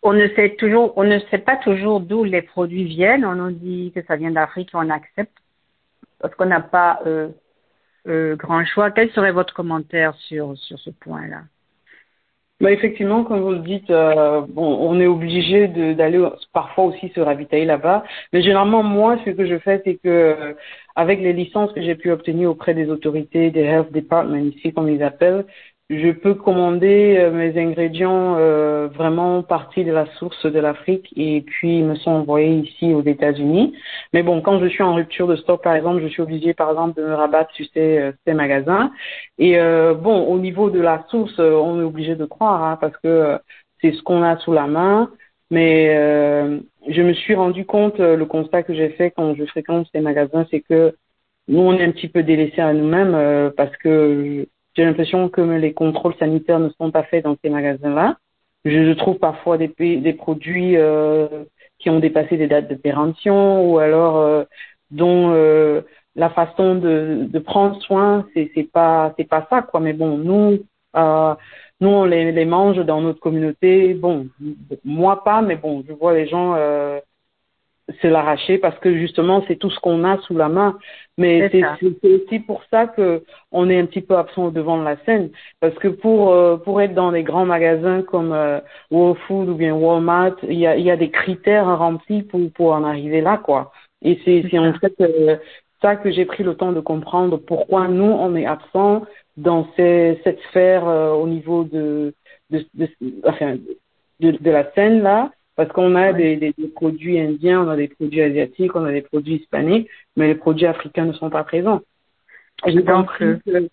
on 0.02 0.12
ne 0.12 0.28
sait 0.28 0.56
toujours, 0.56 0.92
on 0.96 1.04
ne 1.04 1.18
sait 1.30 1.38
pas 1.38 1.56
toujours 1.56 2.00
d'où 2.00 2.24
les 2.24 2.42
produits 2.42 2.84
viennent. 2.84 3.24
On 3.24 3.34
nous 3.34 3.50
dit 3.50 3.92
que 3.94 4.02
ça 4.02 4.16
vient 4.16 4.30
d'Afrique, 4.30 4.70
on 4.74 4.88
accepte 4.90 5.36
parce 6.20 6.34
qu'on 6.34 6.46
n'a 6.46 6.60
pas 6.60 7.00
euh, 7.06 7.28
euh, 8.06 8.36
grand 8.36 8.64
choix. 8.64 8.90
Quel 8.90 9.10
serait 9.12 9.32
votre 9.32 9.54
commentaire 9.54 10.14
sur 10.16 10.56
sur 10.56 10.78
ce 10.78 10.90
point-là? 10.90 11.42
Bah 12.60 12.70
effectivement, 12.72 13.24
comme 13.24 13.40
vous 13.40 13.52
le 13.52 13.60
dites, 13.60 13.90
euh, 13.90 14.42
bon, 14.48 14.76
on 14.80 15.00
est 15.00 15.06
obligé 15.06 15.66
d'aller 15.68 16.22
parfois 16.52 16.84
aussi 16.84 17.08
se 17.14 17.20
ravitailler 17.20 17.64
là-bas. 17.64 18.04
Mais 18.32 18.42
généralement, 18.42 18.82
moi, 18.82 19.16
ce 19.24 19.30
que 19.30 19.46
je 19.46 19.58
fais, 19.58 19.80
c'est 19.84 19.96
que 19.96 20.54
avec 20.94 21.20
les 21.20 21.32
licences 21.32 21.72
que 21.72 21.80
j'ai 21.80 21.94
pu 21.94 22.10
obtenir 22.10 22.50
auprès 22.50 22.74
des 22.74 22.90
autorités, 22.90 23.50
des 23.50 23.62
health 23.62 23.90
departments 23.92 24.36
ici, 24.36 24.74
comme 24.74 24.90
ils 24.90 25.02
appellent, 25.02 25.46
je 25.90 26.12
peux 26.12 26.34
commander 26.34 27.16
euh, 27.18 27.32
mes 27.32 27.58
ingrédients 27.60 28.36
euh, 28.38 28.86
vraiment 28.94 29.42
partis 29.42 29.84
de 29.84 29.90
la 29.90 30.06
source 30.14 30.46
de 30.46 30.58
l'Afrique 30.60 31.12
et 31.16 31.40
puis 31.40 31.82
me 31.82 31.96
sont 31.96 32.12
envoyés 32.12 32.58
ici 32.58 32.94
aux 32.94 33.02
États-Unis. 33.02 33.74
Mais 34.12 34.22
bon, 34.22 34.40
quand 34.40 34.60
je 34.60 34.66
suis 34.66 34.84
en 34.84 34.94
rupture 34.94 35.26
de 35.26 35.34
stock, 35.34 35.62
par 35.64 35.74
exemple, 35.74 36.00
je 36.00 36.06
suis 36.06 36.22
obligée, 36.22 36.54
par 36.54 36.70
exemple, 36.70 37.00
de 37.00 37.04
me 37.04 37.14
rabattre 37.14 37.52
sur 37.54 37.66
ces, 37.74 37.98
euh, 37.98 38.12
ces 38.24 38.34
magasins. 38.34 38.92
Et 39.38 39.58
euh, 39.58 39.94
bon, 39.94 40.26
au 40.26 40.38
niveau 40.38 40.70
de 40.70 40.80
la 40.80 41.04
source, 41.08 41.34
euh, 41.40 41.54
on 41.54 41.80
est 41.80 41.84
obligé 41.84 42.14
de 42.14 42.24
croire 42.24 42.62
hein, 42.62 42.78
parce 42.80 42.96
que 42.98 43.38
c'est 43.80 43.92
ce 43.92 44.02
qu'on 44.02 44.22
a 44.22 44.36
sous 44.38 44.52
la 44.52 44.68
main. 44.68 45.10
Mais 45.50 45.88
je 46.88 47.02
me 47.02 47.12
suis 47.12 47.34
rendu 47.34 47.66
compte, 47.66 47.98
le 47.98 48.24
constat 48.24 48.62
que 48.62 48.72
j'ai 48.72 48.90
fait 48.90 49.10
quand 49.10 49.34
je 49.34 49.44
fréquente 49.46 49.88
ces 49.92 50.00
magasins, 50.00 50.46
c'est 50.50 50.60
que 50.60 50.94
nous, 51.48 51.58
on 51.58 51.72
est 51.74 51.84
un 51.84 51.90
petit 51.90 52.06
peu 52.06 52.22
délaissés 52.22 52.60
à 52.60 52.72
nous-mêmes 52.72 53.50
parce 53.56 53.76
que 53.78 54.46
j'ai 54.80 54.86
l'impression 54.86 55.28
que 55.28 55.42
les 55.42 55.74
contrôles 55.74 56.14
sanitaires 56.18 56.58
ne 56.58 56.70
sont 56.70 56.90
pas 56.90 57.02
faits 57.02 57.24
dans 57.24 57.36
ces 57.44 57.50
magasins-là. 57.50 58.16
Je 58.64 58.94
trouve 58.94 59.18
parfois 59.18 59.58
des, 59.58 59.68
produits 60.14 60.78
euh, 60.78 61.44
qui 61.78 61.90
ont 61.90 61.98
dépassé 61.98 62.38
des 62.38 62.46
dates 62.46 62.70
de 62.70 62.76
péremption 62.76 63.70
ou 63.70 63.78
alors 63.78 64.16
euh, 64.16 64.44
dont 64.90 65.34
euh, 65.34 65.82
la 66.16 66.30
façon 66.30 66.76
de, 66.76 67.38
prendre 67.44 67.78
soin, 67.82 68.26
c'est 68.32 68.50
c'est 68.54 68.72
pas 68.72 69.12
c'est 69.18 69.28
pas 69.28 69.46
ça 69.50 69.60
quoi. 69.60 69.80
Mais 69.80 69.92
bon, 69.92 70.16
nous 70.16 70.60
nous 70.94 71.90
on 71.90 72.04
les, 72.06 72.32
les 72.32 72.44
mange 72.46 72.78
dans 72.78 73.02
notre 73.02 73.20
communauté. 73.20 73.92
Bon, 73.92 74.28
moi 74.82 75.22
pas, 75.24 75.42
mais 75.42 75.56
bon, 75.56 75.84
je 75.86 75.92
vois 75.92 76.14
les 76.14 76.26
gens 76.26 76.54
se 78.00 78.06
l'arracher 78.06 78.58
parce 78.58 78.78
que 78.78 78.96
justement 78.96 79.44
c'est 79.46 79.56
tout 79.56 79.70
ce 79.70 79.80
qu'on 79.80 80.04
a 80.04 80.18
sous 80.18 80.36
la 80.36 80.48
main. 80.48 80.78
Mais 81.18 81.50
c'est 81.50 82.08
aussi 82.08 82.38
pour 82.40 82.62
ça 82.70 82.86
que 82.86 83.22
on 83.52 83.68
est 83.68 83.78
un 83.78 83.86
petit 83.86 84.00
peu 84.00 84.16
absent 84.16 84.46
au 84.46 84.50
devant 84.50 84.78
de 84.78 84.84
la 84.84 84.96
scène 85.04 85.30
parce 85.60 85.74
que 85.74 85.88
pour 85.88 86.32
euh, 86.32 86.56
pour 86.56 86.80
être 86.80 86.94
dans 86.94 87.12
des 87.12 87.22
grands 87.22 87.44
magasins 87.44 88.02
comme 88.02 88.32
euh, 88.32 88.58
Whole 88.90 89.16
Food 89.26 89.48
ou 89.50 89.54
bien 89.54 89.74
Walmart, 89.74 90.36
il 90.48 90.58
y 90.58 90.66
a 90.66 90.76
y 90.76 90.90
a 90.90 90.96
des 90.96 91.10
critères 91.10 91.78
remplis 91.78 92.22
pour 92.22 92.40
pour 92.52 92.72
en 92.72 92.84
arriver 92.84 93.20
là 93.20 93.38
quoi. 93.38 93.72
Et 94.02 94.18
c'est 94.24 94.44
c'est 94.50 94.58
en 94.58 94.72
fait 94.74 94.94
euh, 95.00 95.36
ça 95.82 95.96
que 95.96 96.10
j'ai 96.10 96.24
pris 96.24 96.42
le 96.42 96.54
temps 96.54 96.72
de 96.72 96.80
comprendre 96.80 97.36
pourquoi 97.38 97.88
nous 97.88 98.04
on 98.04 98.34
est 98.36 98.46
absent 98.46 99.02
dans 99.36 99.66
ces, 99.76 100.20
cette 100.24 100.40
sphère 100.50 100.86
euh, 100.88 101.12
au 101.12 101.26
niveau 101.26 101.64
de 101.64 102.14
de, 102.50 102.64
de, 102.74 102.88
enfin, 103.26 103.56
de 104.20 104.30
de 104.32 104.50
la 104.50 104.70
scène 104.72 105.02
là 105.02 105.30
parce 105.60 105.72
qu'on 105.72 105.94
a 105.94 106.12
ouais. 106.12 106.14
des, 106.14 106.36
des, 106.36 106.54
des, 106.56 106.68
produits 106.68 107.20
indiens, 107.20 107.60
on 107.60 107.68
a 107.68 107.76
des 107.76 107.88
produits 107.88 108.22
asiatiques, 108.22 108.74
on 108.74 108.86
a 108.86 108.92
des 108.92 109.02
produits 109.02 109.34
hispaniques, 109.34 109.90
mais 110.16 110.28
les 110.28 110.34
produits 110.34 110.64
africains 110.64 111.04
ne 111.04 111.12
sont 111.12 111.28
pas 111.28 111.44
présents. 111.44 111.82
J'ai 112.66 112.82
compris 112.82 113.38
que 113.44 113.68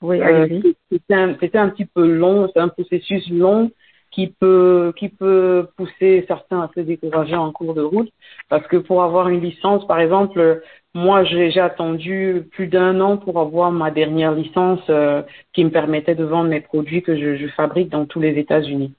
oui, 0.00 0.22
euh, 0.22 0.48
c'était 0.90 1.14
un, 1.14 1.28
un, 1.28 1.68
petit 1.68 1.84
peu 1.84 2.06
long, 2.06 2.48
c'est 2.50 2.60
un 2.60 2.68
processus 2.68 3.28
long 3.28 3.70
qui 4.10 4.28
peut, 4.40 4.94
qui 4.96 5.10
peut 5.10 5.68
pousser 5.76 6.24
certains 6.26 6.62
à 6.62 6.70
se 6.74 6.80
décourager 6.80 7.36
en 7.36 7.52
cours 7.52 7.74
de 7.74 7.82
route, 7.82 8.08
parce 8.48 8.66
que 8.66 8.78
pour 8.78 9.02
avoir 9.02 9.28
une 9.28 9.42
licence, 9.42 9.86
par 9.86 10.00
exemple, 10.00 10.62
moi 10.94 11.24
j'ai 11.24 11.60
attendu 11.60 12.48
plus 12.52 12.68
d'un 12.68 13.02
an 13.02 13.18
pour 13.18 13.38
avoir 13.38 13.70
ma 13.70 13.90
dernière 13.90 14.32
licence 14.32 14.80
euh, 14.88 15.20
qui 15.52 15.62
me 15.62 15.70
permettait 15.70 16.14
de 16.14 16.24
vendre 16.24 16.48
mes 16.48 16.62
produits 16.62 17.02
que 17.02 17.14
je, 17.18 17.36
je 17.36 17.48
fabrique 17.48 17.90
dans 17.90 18.06
tous 18.06 18.18
les 18.18 18.38
États-Unis. 18.38 18.94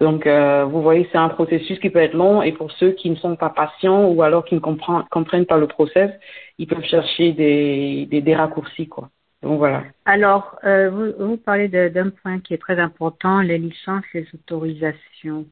Donc, 0.00 0.26
euh, 0.26 0.64
vous 0.64 0.80
voyez, 0.80 1.08
c'est 1.10 1.18
un 1.18 1.28
processus 1.28 1.78
qui 1.80 1.90
peut 1.90 1.98
être 1.98 2.14
long 2.14 2.40
et 2.40 2.52
pour 2.52 2.70
ceux 2.72 2.92
qui 2.92 3.10
ne 3.10 3.16
sont 3.16 3.34
pas 3.34 3.50
patients 3.50 4.06
ou 4.06 4.22
alors 4.22 4.44
qui 4.44 4.54
ne 4.54 4.60
comprennent, 4.60 5.04
comprennent 5.10 5.46
pas 5.46 5.58
le 5.58 5.66
process, 5.66 6.12
ils 6.58 6.68
peuvent 6.68 6.84
chercher 6.84 7.32
des, 7.32 8.06
des, 8.06 8.20
des 8.20 8.36
raccourcis, 8.36 8.88
quoi. 8.88 9.10
Donc, 9.42 9.58
voilà. 9.58 9.82
Alors, 10.04 10.56
euh, 10.64 10.90
vous, 10.90 11.26
vous 11.26 11.36
parlez 11.36 11.68
d'un 11.68 12.10
point 12.10 12.38
qui 12.40 12.54
est 12.54 12.58
très 12.58 12.78
important, 12.78 13.40
les 13.40 13.58
licences, 13.58 14.04
les 14.14 14.26
autorisations. 14.34 15.46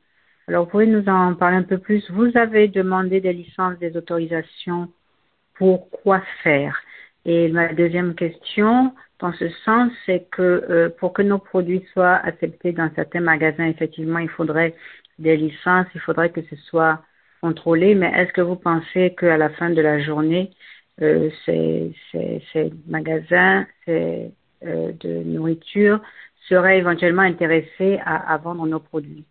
Alors, 0.48 0.64
vous 0.64 0.70
pouvez 0.70 0.86
nous 0.86 1.08
en 1.08 1.34
parler 1.34 1.56
un 1.56 1.62
peu 1.64 1.78
plus? 1.78 2.08
Vous 2.10 2.36
avez 2.36 2.68
demandé 2.68 3.20
des 3.20 3.32
licences, 3.32 3.78
des 3.80 3.96
autorisations 3.96 4.88
pour 5.54 5.90
quoi 5.90 6.20
faire? 6.44 6.76
Et 7.24 7.48
ma 7.48 7.72
deuxième 7.74 8.14
question, 8.14 8.92
dans 9.20 9.32
ce 9.32 9.48
sens, 9.64 9.90
c'est 10.04 10.26
que 10.30 10.42
euh, 10.42 10.88
pour 10.98 11.12
que 11.12 11.22
nos 11.22 11.38
produits 11.38 11.84
soient 11.92 12.16
acceptés 12.16 12.72
dans 12.72 12.90
certains 12.94 13.20
magasins, 13.20 13.66
effectivement, 13.66 14.18
il 14.18 14.28
faudrait 14.28 14.74
des 15.18 15.36
licences, 15.36 15.86
il 15.94 16.00
faudrait 16.00 16.30
que 16.30 16.42
ce 16.42 16.56
soit 16.56 17.00
contrôlé. 17.40 17.94
Mais 17.94 18.12
est-ce 18.14 18.32
que 18.32 18.42
vous 18.42 18.56
pensez 18.56 19.14
qu'à 19.18 19.36
la 19.36 19.48
fin 19.50 19.70
de 19.70 19.80
la 19.80 20.00
journée, 20.00 20.50
euh, 21.02 21.30
ces, 21.44 21.92
ces, 22.12 22.42
ces, 22.52 22.70
magasins 22.86 23.66
ces, 23.84 24.30
euh, 24.64 24.92
de 25.00 25.22
nourriture 25.24 26.00
seraient 26.48 26.78
éventuellement 26.78 27.22
intéressés 27.22 27.98
à, 28.04 28.34
à 28.34 28.36
vendre 28.38 28.66
nos 28.66 28.80
produits? 28.80 29.24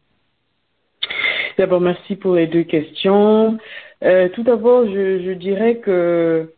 D'abord, 1.58 1.80
merci 1.80 2.16
pour 2.16 2.36
les 2.36 2.48
deux 2.48 2.64
questions. 2.64 3.58
Euh, 4.04 4.28
tout 4.30 4.44
d'abord, 4.44 4.86
je, 4.88 5.24
je, 5.24 5.32
dirais 5.32 5.78
que 5.78 6.52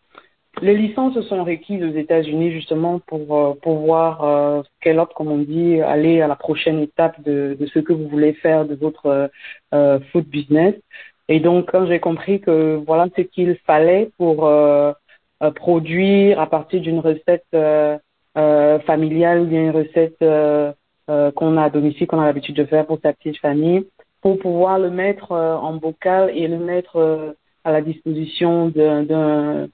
les 0.62 0.76
licences 0.76 1.20
sont 1.22 1.44
requises 1.44 1.84
aux 1.84 1.96
États-Unis 1.96 2.52
justement 2.52 3.00
pour 3.00 3.38
euh, 3.38 3.54
pouvoir 3.62 4.24
euh, 4.24 4.64
scale 4.80 5.00
up, 5.00 5.10
comme 5.16 5.32
on 5.32 5.38
dit, 5.38 5.82
aller 5.82 6.22
à 6.22 6.28
la 6.28 6.36
prochaine 6.36 6.80
étape 6.80 7.22
de, 7.24 7.56
de 7.60 7.66
ce 7.68 7.80
que 7.80 7.94
vous 7.94 8.08
voulez 8.08 8.34
faire 8.34 8.66
de 8.66 8.76
votre 8.76 9.30
euh, 9.74 10.00
food 10.12 10.26
business. 10.26 10.74
Et 11.30 11.40
donc, 11.40 11.72
quand 11.72 11.86
j'ai 11.86 12.00
compris 12.00 12.40
que 12.40 12.82
voilà 12.86 13.08
ce 13.16 13.22
qu'il 13.22 13.56
fallait 13.66 14.10
pour 14.18 14.48
euh, 14.48 14.94
euh, 15.44 15.52
produire 15.52 16.40
à 16.40 16.48
partir 16.48 16.82
d'une 16.82 17.00
recette 17.00 17.46
euh, 17.54 17.98
familiale 18.86 19.42
ou 19.42 19.46
bien 19.46 19.64
une 19.64 19.72
recette 19.72 20.18
qu'on 20.20 21.58
a 21.58 21.64
à 21.64 21.70
domicile, 21.70 22.08
qu'on 22.08 22.20
a 22.20 22.26
l'habitude 22.26 22.56
de 22.56 22.66
faire 22.66 22.86
pour 22.86 23.00
sa 23.02 23.14
petite 23.14 23.38
famille, 23.38 23.88
pour 24.22 24.38
pouvoir 24.38 24.78
le 24.78 24.92
mettre 24.92 25.32
en 25.32 25.74
bocal 25.74 26.32
et 26.36 26.48
le 26.48 26.60
mettre 26.60 27.36
à 27.64 27.72
la 27.72 27.82
disposition 27.82 28.70
d'un 28.70 29.68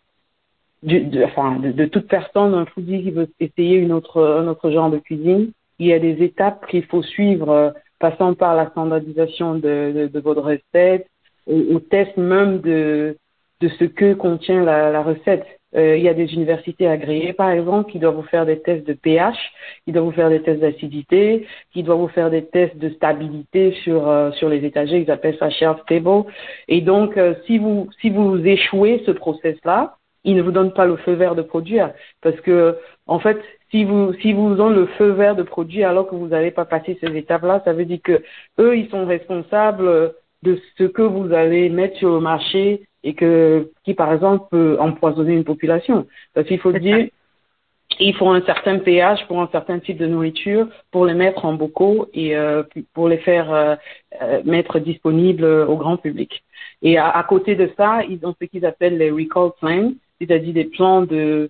de, 0.83 1.23
enfin, 1.23 1.59
de, 1.59 1.85
toute 1.85 2.07
personne, 2.07 2.53
un 2.53 2.65
foodie 2.65 3.03
qui 3.03 3.11
veut 3.11 3.29
essayer 3.39 3.77
une 3.77 3.91
autre, 3.91 4.21
un 4.23 4.47
autre 4.47 4.69
genre 4.71 4.89
de 4.89 4.97
cuisine, 4.97 5.51
il 5.79 5.87
y 5.87 5.93
a 5.93 5.99
des 5.99 6.23
étapes 6.23 6.67
qu'il 6.67 6.85
faut 6.85 7.03
suivre, 7.03 7.73
passant 7.99 8.33
par 8.33 8.55
la 8.55 8.69
standardisation 8.69 9.55
de, 9.55 10.09
de, 10.11 10.19
votre 10.19 10.41
recette, 10.41 11.07
au, 11.47 11.79
test 11.79 12.15
même 12.17 12.59
de, 12.61 13.17
de 13.61 13.67
ce 13.79 13.85
que 13.85 14.13
contient 14.13 14.63
la, 14.63 14.91
la 14.91 15.01
recette. 15.01 15.45
Euh, 15.75 15.97
il 15.97 16.03
y 16.03 16.09
a 16.09 16.13
des 16.13 16.31
universités 16.33 16.87
agréées, 16.87 17.33
par 17.33 17.49
exemple, 17.49 17.91
qui 17.91 17.97
doivent 17.97 18.15
vous 18.15 18.21
faire 18.23 18.45
des 18.45 18.59
tests 18.59 18.85
de 18.85 18.93
pH, 18.93 19.37
qui 19.85 19.91
doivent 19.91 20.05
vous 20.05 20.11
faire 20.11 20.29
des 20.29 20.41
tests 20.41 20.59
d'acidité, 20.59 21.47
qui 21.73 21.81
doivent 21.81 21.99
vous 21.99 22.07
faire 22.09 22.29
des 22.29 22.45
tests 22.45 22.77
de 22.77 22.89
stabilité 22.89 23.73
sur 23.83 24.07
euh, 24.07 24.31
sur 24.33 24.49
les 24.49 24.63
étagers, 24.63 24.99
ils 24.99 25.09
appellent 25.09 25.37
ça 25.39 25.49
shelf 25.49 25.81
stable. 25.83 26.25
Et 26.67 26.81
donc, 26.81 27.17
euh, 27.17 27.33
si 27.47 27.57
vous 27.57 27.89
si 28.01 28.11
vous 28.11 28.37
échouez 28.45 29.01
ce 29.05 29.11
process-là, 29.11 29.95
ils 30.23 30.35
ne 30.35 30.41
vous 30.41 30.51
donnent 30.51 30.73
pas 30.73 30.85
le 30.85 30.95
feu 30.97 31.13
vert 31.13 31.35
de 31.35 31.41
produire, 31.41 31.91
parce 32.21 32.39
que 32.41 32.77
en 33.07 33.19
fait, 33.19 33.39
si 33.71 33.83
vous 33.83 34.13
si 34.21 34.33
vous 34.33 34.59
ont 34.61 34.69
le 34.69 34.85
feu 34.97 35.09
vert 35.11 35.35
de 35.35 35.43
produire 35.43 35.89
alors 35.89 36.07
que 36.07 36.15
vous 36.15 36.27
n'avez 36.27 36.51
pas 36.51 36.65
passé 36.65 36.97
ces 37.01 37.15
étapes-là, 37.15 37.61
ça 37.65 37.73
veut 37.73 37.85
dire 37.85 37.99
que 38.03 38.23
eux, 38.59 38.77
ils 38.77 38.89
sont 38.89 39.05
responsables 39.05 40.13
de 40.43 40.59
ce 40.77 40.83
que 40.83 41.01
vous 41.01 41.33
allez 41.33 41.69
mettre 41.69 41.97
sur 41.97 42.13
le 42.13 42.19
marché 42.19 42.83
et 43.03 43.13
que 43.13 43.71
qui 43.83 43.93
par 43.93 44.13
exemple 44.13 44.47
peut 44.51 44.77
empoisonner 44.79 45.33
une 45.33 45.43
population. 45.43 46.07
Parce 46.33 46.47
qu'il 46.47 46.59
faut 46.59 46.71
dire 46.71 47.07
il 47.99 48.15
faut 48.15 48.29
un 48.29 48.41
certain 48.41 48.79
pH 48.79 49.25
pour 49.27 49.41
un 49.41 49.49
certain 49.51 49.79
type 49.79 49.97
de 49.97 50.07
nourriture 50.07 50.67
pour 50.91 51.05
les 51.05 51.13
mettre 51.13 51.45
en 51.45 51.53
bocaux 51.53 52.09
et 52.13 52.35
euh, 52.35 52.63
pour 52.93 53.07
les 53.07 53.19
faire 53.19 53.53
euh, 53.53 53.75
euh, 54.21 54.41
mettre 54.45 54.79
disponibles 54.79 55.45
au 55.45 55.77
grand 55.77 55.97
public. 55.97 56.43
Et 56.81 56.97
à, 56.97 57.09
à, 57.09 57.23
côté 57.23 57.55
de 57.55 57.69
ça, 57.77 58.01
ils 58.03 58.25
ont 58.25 58.35
ce 58.39 58.45
qu'ils 58.45 58.65
appellent 58.65 58.97
les 58.97 59.11
recall 59.11 59.51
plans, 59.59 59.91
c'est-à-dire 60.25 60.53
des 60.53 60.65
plans 60.65 61.01
de 61.01 61.49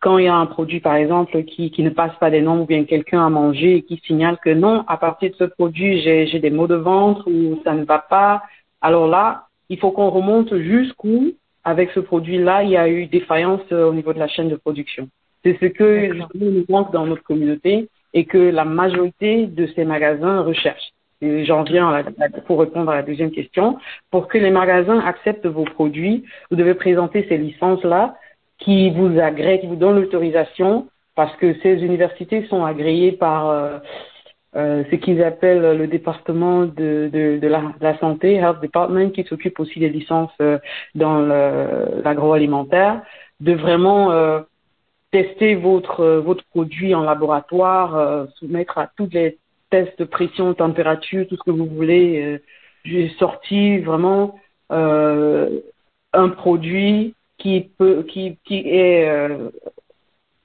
quand 0.00 0.18
il 0.18 0.24
y 0.24 0.28
a 0.28 0.34
un 0.34 0.46
produit, 0.46 0.80
par 0.80 0.96
exemple, 0.96 1.44
qui, 1.44 1.70
qui 1.70 1.82
ne 1.84 1.90
passe 1.90 2.14
pas 2.18 2.28
des 2.28 2.42
normes 2.42 2.62
ou 2.62 2.66
bien 2.66 2.84
quelqu'un 2.84 3.24
a 3.24 3.30
mangé 3.30 3.76
et 3.76 3.82
qui 3.82 4.02
signale 4.04 4.36
que 4.42 4.50
non, 4.50 4.84
à 4.88 4.96
partir 4.96 5.30
de 5.30 5.36
ce 5.36 5.44
produit, 5.44 6.02
j'ai 6.02 6.40
des 6.40 6.50
maux 6.50 6.66
de 6.66 6.74
ventre 6.74 7.28
ou 7.28 7.60
ça 7.62 7.72
ne 7.72 7.84
va 7.84 8.00
pas, 8.00 8.42
alors 8.80 9.06
là, 9.06 9.46
il 9.68 9.78
faut 9.78 9.92
qu'on 9.92 10.10
remonte 10.10 10.56
jusqu'où, 10.58 11.32
avec 11.62 11.92
ce 11.92 12.00
produit-là, 12.00 12.64
il 12.64 12.70
y 12.70 12.76
a 12.76 12.88
eu 12.88 13.06
défaillance 13.06 13.60
euh, 13.70 13.88
au 13.88 13.94
niveau 13.94 14.12
de 14.12 14.18
la 14.18 14.26
chaîne 14.26 14.48
de 14.48 14.56
production. 14.56 15.08
C'est 15.44 15.56
ce 15.60 15.66
que 15.66 16.10
nous 16.34 16.64
manque 16.68 16.92
dans 16.92 17.06
notre 17.06 17.22
communauté 17.22 17.88
et 18.12 18.24
que 18.24 18.38
la 18.38 18.64
majorité 18.64 19.46
de 19.46 19.68
ces 19.68 19.84
magasins 19.84 20.42
recherchent. 20.42 20.92
J'en 21.22 21.62
viens 21.62 22.02
pour 22.46 22.58
répondre 22.60 22.90
à 22.90 22.96
la 22.96 23.02
deuxième 23.02 23.30
question. 23.30 23.78
Pour 24.10 24.26
que 24.26 24.38
les 24.38 24.50
magasins 24.50 24.98
acceptent 24.98 25.46
vos 25.46 25.64
produits, 25.64 26.24
vous 26.50 26.56
devez 26.56 26.74
présenter 26.74 27.24
ces 27.28 27.38
licences-là 27.38 28.16
qui 28.58 28.90
vous 28.90 29.20
agréent, 29.20 29.58
qui 29.58 29.68
vous 29.68 29.76
donnent 29.76 30.00
l'autorisation, 30.00 30.88
parce 31.14 31.34
que 31.36 31.54
ces 31.62 31.84
universités 31.84 32.44
sont 32.46 32.64
agréées 32.64 33.12
par 33.12 33.50
euh, 33.50 33.78
euh, 34.56 34.82
ce 34.90 34.96
qu'ils 34.96 35.22
appellent 35.22 35.76
le 35.76 35.86
département 35.86 36.64
de, 36.64 37.38
la, 37.80 37.98
santé, 37.98 38.34
Health 38.34 38.60
Department, 38.60 39.10
qui 39.12 39.22
s'occupe 39.22 39.60
aussi 39.60 39.78
des 39.78 39.90
licences 39.90 40.32
euh, 40.40 40.58
dans 40.96 41.20
l'agroalimentaire, 41.20 43.02
de 43.38 43.52
vraiment 43.52 44.10
tester 45.12 45.54
votre 45.54 46.44
produit 46.50 46.94
en 46.94 47.02
laboratoire, 47.02 48.26
soumettre 48.36 48.78
à 48.78 48.90
tous 48.96 49.08
les 49.12 49.38
tests 49.72 50.04
pression, 50.04 50.54
température, 50.54 51.26
tout 51.26 51.36
ce 51.36 51.42
que 51.42 51.50
vous 51.50 51.66
voulez. 51.66 52.40
J'ai 52.84 53.08
sorti 53.18 53.78
vraiment 53.78 54.38
un 54.70 56.28
produit 56.28 57.14
qui 57.38 57.70
peut 57.78 58.04
qui 58.08 58.38
qui 58.44 58.58
est 58.68 59.28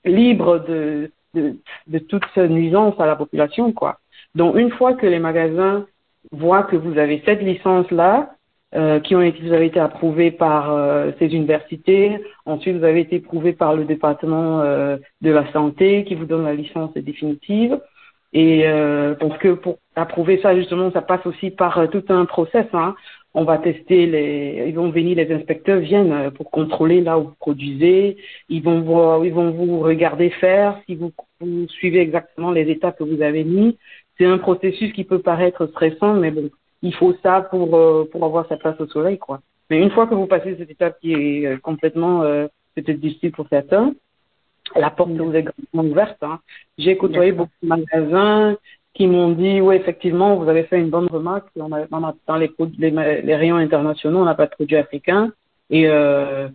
libre 0.03 0.65
de 0.67 1.12
de, 1.36 1.55
de 1.88 2.00
toute 2.00 2.38
nuisance 2.38 2.96
à 3.00 3.05
la 3.05 3.15
population, 3.15 3.72
quoi. 3.72 4.00
Donc, 4.36 4.55
une 4.55 4.72
fois 4.72 4.93
que 4.93 5.05
les 5.05 5.19
magasins 5.19 5.86
voient 6.31 6.63
que 6.63 6.75
vous 6.75 6.98
avez 6.98 7.22
cette 7.25 7.41
licence-là, 7.41 8.31
euh, 8.75 9.00
qui 9.00 9.15
ont 9.15 9.22
été, 9.22 9.41
vous 9.41 9.53
avez 9.53 9.67
été 9.67 9.79
approuvé 9.79 10.29
par 10.29 10.74
euh, 10.74 11.12
ces 11.19 11.27
universités, 11.27 12.19
ensuite 12.46 12.75
vous 12.75 12.84
avez 12.84 13.00
été 13.00 13.17
approuvé 13.17 13.53
par 13.53 13.74
le 13.74 13.86
département 13.86 14.60
euh, 14.60 14.98
de 15.22 15.31
la 15.31 15.50
santé 15.53 16.03
qui 16.03 16.15
vous 16.15 16.25
donne 16.25 16.43
la 16.43 16.53
licence 16.53 16.93
définitive. 16.93 17.79
Et 18.34 18.67
euh, 18.67 19.15
parce 19.15 19.38
que 19.39 19.53
pour 19.53 19.77
approuver 19.96 20.39
ça 20.41 20.55
justement, 20.55 20.91
ça 20.91 21.01
passe 21.01 21.25
aussi 21.25 21.50
par 21.50 21.77
euh, 21.77 21.88
tout 21.88 22.03
un 22.10 22.25
process. 22.25 22.65
Hein. 22.74 22.96
On 23.34 23.43
va 23.43 23.57
tester 23.57 24.05
les, 24.05 24.65
ils 24.67 24.75
vont 24.75 24.89
venir, 24.89 25.15
les 25.15 25.31
inspecteurs 25.31 25.79
viennent 25.79 26.12
euh, 26.12 26.31
pour 26.31 26.51
contrôler 26.51 27.01
là 27.01 27.17
où 27.19 27.24
vous 27.24 27.36
produisez. 27.39 28.17
Ils 28.50 28.63
vont 28.63 28.81
voir, 28.81 29.24
ils 29.25 29.34
vont 29.34 29.51
vous 29.51 29.79
regarder 29.79 30.29
faire 30.29 30.79
si 30.86 30.96
vous, 30.96 31.12
vous 31.39 31.67
suivez 31.69 32.00
exactement 32.00 32.51
les 32.51 32.69
étapes 32.69 32.98
que 32.98 33.03
vous 33.03 33.22
avez 33.22 33.43
mis. 33.43 33.77
C'est 34.17 34.25
un 34.25 34.39
processus 34.39 34.91
qui 34.93 35.03
peut 35.03 35.19
paraître 35.19 35.67
stressant, 35.67 36.15
mais 36.15 36.31
bon, 36.31 36.50
il 36.81 36.93
faut 36.93 37.15
ça 37.24 37.41
pour 37.41 37.69
pour 38.10 38.25
avoir 38.25 38.48
sa 38.48 38.57
place 38.57 38.79
au 38.79 38.88
soleil, 38.88 39.19
quoi. 39.19 39.41
Mais 39.69 39.79
une 39.79 39.91
fois 39.91 40.07
que 40.07 40.15
vous 40.15 40.25
passez 40.25 40.55
cette 40.57 40.72
étape 40.72 41.00
qui 41.00 41.13
est 41.13 41.62
complètement 41.62 42.22
peut-être 42.74 43.00
difficile 43.00 43.31
pour 43.31 43.48
certains, 43.50 43.93
la 44.75 44.89
porte 44.89 45.12
vous 45.12 45.33
est 45.33 45.43
grandement 45.43 45.91
ouverte. 45.91 46.17
Hein. 46.21 46.39
J'ai 46.77 46.97
côtoyé 46.97 47.31
beaucoup 47.31 47.51
de 47.63 47.67
magasins 47.67 48.57
qui 48.93 49.07
m'ont 49.07 49.29
dit, 49.29 49.62
oui, 49.62 49.75
effectivement, 49.75 50.36
vous 50.36 50.50
avez 50.50 50.63
fait 50.63 50.79
une 50.79 50.89
bonne 50.89 51.07
remarque. 51.07 51.47
On 51.55 51.71
a, 51.71 51.86
on 51.91 52.03
a 52.03 52.15
dans 52.25 52.38
les, 52.38 52.51
les, 52.79 53.21
les, 53.21 53.36
rayons 53.36 53.57
internationaux, 53.57 54.19
on 54.19 54.25
n'a 54.25 54.36
pas 54.36 54.47
de 54.47 54.51
produits 54.51 54.75
africains. 54.75 55.31
Et 55.69 55.88
euh, 55.88 56.47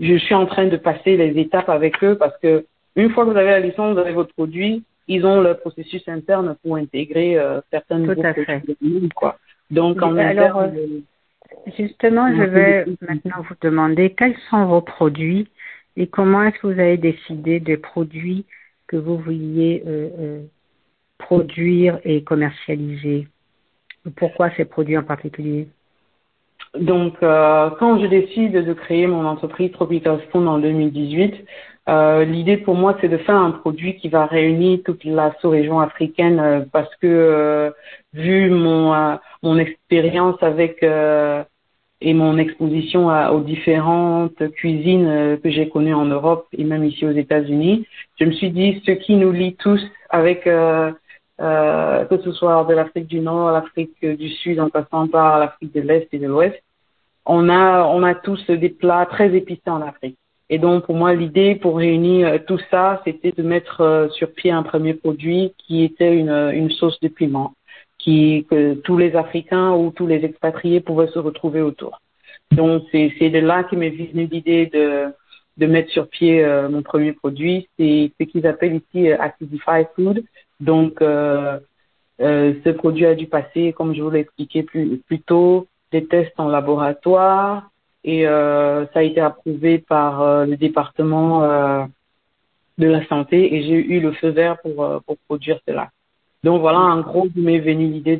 je 0.00 0.16
suis 0.16 0.34
en 0.34 0.46
train 0.46 0.66
de 0.66 0.76
passer 0.76 1.16
les 1.16 1.40
étapes 1.40 1.68
avec 1.68 2.02
eux 2.02 2.16
parce 2.16 2.36
que 2.38 2.64
une 2.96 3.10
fois 3.10 3.24
que 3.24 3.30
vous 3.30 3.36
avez 3.36 3.50
la 3.50 3.60
licence, 3.60 3.94
vous 3.94 4.00
avez 4.00 4.12
votre 4.12 4.34
produit, 4.34 4.82
ils 5.06 5.24
ont 5.24 5.40
le 5.40 5.54
processus 5.54 6.02
interne 6.08 6.56
pour 6.62 6.76
intégrer 6.76 7.38
euh, 7.38 7.60
certains 7.70 8.04
Tout 8.04 8.20
à 8.22 8.34
fait. 8.34 8.64
quoi. 9.14 9.36
Donc, 9.70 10.02
en 10.02 10.16
Alors, 10.16 10.58
interne, 10.58 10.76
euh, 10.76 11.70
justement, 11.78 12.28
je 12.34 12.42
vais 12.42 12.86
maintenant 13.08 13.42
vous 13.48 13.54
demander 13.60 14.10
quels 14.10 14.36
sont 14.50 14.66
vos 14.66 14.80
produits 14.80 15.48
et 15.98 16.06
comment 16.06 16.44
est-ce 16.44 16.58
que 16.60 16.68
vous 16.68 16.80
avez 16.80 16.96
décidé 16.96 17.58
des 17.58 17.76
produits 17.76 18.46
que 18.86 18.96
vous 18.96 19.18
vouliez 19.18 19.82
euh, 19.84 20.08
euh, 20.20 20.42
produire 21.18 21.98
et 22.04 22.22
commercialiser? 22.22 23.26
Pourquoi 24.14 24.50
ces 24.56 24.64
produits 24.64 24.96
en 24.96 25.02
particulier? 25.02 25.66
Donc, 26.78 27.14
euh, 27.22 27.70
quand 27.80 27.98
je 28.00 28.06
décide 28.06 28.52
de 28.52 28.72
créer 28.74 29.08
mon 29.08 29.26
entreprise 29.26 29.72
Tropical 29.72 30.20
Spoon 30.28 30.46
en 30.46 30.58
2018, 30.58 31.34
euh, 31.88 32.24
l'idée 32.24 32.58
pour 32.58 32.76
moi, 32.76 32.96
c'est 33.00 33.08
de 33.08 33.16
faire 33.18 33.34
un 33.36 33.50
produit 33.50 33.96
qui 33.96 34.08
va 34.08 34.26
réunir 34.26 34.78
toute 34.84 35.02
la 35.04 35.34
sous-région 35.40 35.80
africaine 35.80 36.68
parce 36.70 36.94
que 36.96 37.72
vu 38.12 38.50
mon 38.50 39.18
mon 39.42 39.58
expérience 39.58 40.40
avec 40.42 40.84
et 42.00 42.14
mon 42.14 42.38
exposition 42.38 43.10
à, 43.10 43.32
aux 43.32 43.40
différentes 43.40 44.50
cuisines 44.52 45.06
euh, 45.06 45.36
que 45.36 45.50
j'ai 45.50 45.68
connues 45.68 45.94
en 45.94 46.04
Europe 46.04 46.46
et 46.56 46.64
même 46.64 46.84
ici 46.84 47.04
aux 47.04 47.12
États-Unis, 47.12 47.86
je 48.20 48.24
me 48.24 48.32
suis 48.32 48.50
dit 48.50 48.80
ce 48.86 48.92
qui 48.92 49.16
nous 49.16 49.32
lie 49.32 49.56
tous 49.56 49.82
avec 50.10 50.46
euh, 50.46 50.92
euh, 51.40 52.04
que 52.04 52.18
ce 52.22 52.32
soit 52.32 52.64
de 52.68 52.74
l'Afrique 52.74 53.06
du 53.06 53.20
Nord, 53.20 53.50
l'Afrique 53.50 54.04
du 54.04 54.28
Sud, 54.28 54.60
en 54.60 54.68
passant 54.68 55.08
par 55.08 55.38
l'Afrique 55.38 55.74
de 55.74 55.80
l'Est 55.80 56.08
et 56.12 56.18
de 56.18 56.26
l'Ouest, 56.26 56.60
on 57.26 57.48
a 57.48 57.84
on 57.84 58.02
a 58.02 58.14
tous 58.14 58.44
des 58.48 58.70
plats 58.70 59.06
très 59.06 59.34
épicés 59.36 59.70
en 59.70 59.82
Afrique. 59.82 60.16
Et 60.50 60.58
donc, 60.58 60.86
pour 60.86 60.96
moi, 60.96 61.14
l'idée 61.14 61.56
pour 61.56 61.76
réunir 61.76 62.44
tout 62.46 62.58
ça, 62.70 63.02
c'était 63.04 63.32
de 63.32 63.42
mettre 63.42 64.08
sur 64.12 64.32
pied 64.32 64.50
un 64.50 64.62
premier 64.62 64.94
produit 64.94 65.52
qui 65.58 65.84
était 65.84 66.16
une, 66.16 66.30
une 66.30 66.70
sauce 66.70 66.98
de 67.00 67.08
piment, 67.08 67.52
qui, 67.98 68.46
que 68.50 68.74
tous 68.74 68.96
les 68.96 69.16
Africains 69.16 69.72
ou 69.72 69.90
tous 69.90 70.06
les 70.06 70.24
expatriés 70.24 70.80
pouvaient 70.80 71.08
se 71.08 71.18
retrouver 71.18 71.60
autour. 71.60 72.00
Donc, 72.52 72.84
c'est 72.92 73.30
de 73.30 73.38
là 73.38 73.64
qu'est 73.64 73.76
m'est 73.76 73.90
venue 73.90 74.26
l'idée 74.26 74.66
de, 74.66 75.12
de 75.58 75.66
mettre 75.66 75.90
sur 75.90 76.08
pied 76.08 76.42
euh, 76.42 76.68
mon 76.68 76.82
premier 76.82 77.12
produit. 77.12 77.68
C'est 77.78 78.12
ce 78.18 78.24
qu'ils 78.24 78.46
appellent 78.46 78.76
ici 78.76 79.10
euh, 79.10 79.16
Acidify 79.20 79.84
Food. 79.94 80.24
Donc, 80.60 81.02
euh, 81.02 81.58
euh, 82.20 82.54
ce 82.64 82.70
produit 82.70 83.06
a 83.06 83.14
dû 83.14 83.26
passer, 83.26 83.72
comme 83.72 83.94
je 83.94 84.02
vous 84.02 84.10
l'ai 84.10 84.20
expliqué 84.20 84.62
plus, 84.62 84.98
plus 85.06 85.20
tôt, 85.20 85.66
des 85.92 86.06
tests 86.06 86.38
en 86.38 86.48
laboratoire 86.48 87.70
et 88.04 88.26
euh, 88.26 88.86
ça 88.86 89.00
a 89.00 89.02
été 89.02 89.20
approuvé 89.20 89.78
par 89.78 90.22
euh, 90.22 90.46
le 90.46 90.56
département 90.56 91.88
de 92.78 92.86
la 92.86 93.04
santé 93.06 93.54
et 93.54 93.62
j'ai 93.62 93.74
eu 93.74 94.00
le 94.00 94.12
feu 94.12 94.28
vert 94.28 94.58
pour, 94.62 95.02
pour 95.04 95.16
produire 95.26 95.58
cela. 95.66 95.90
Donc 96.44 96.60
voilà, 96.60 96.78
en 96.78 97.00
gros, 97.00 97.26
vous 97.34 97.42
m'est 97.42 97.58
venue 97.58 97.88
l'idée 97.88 98.18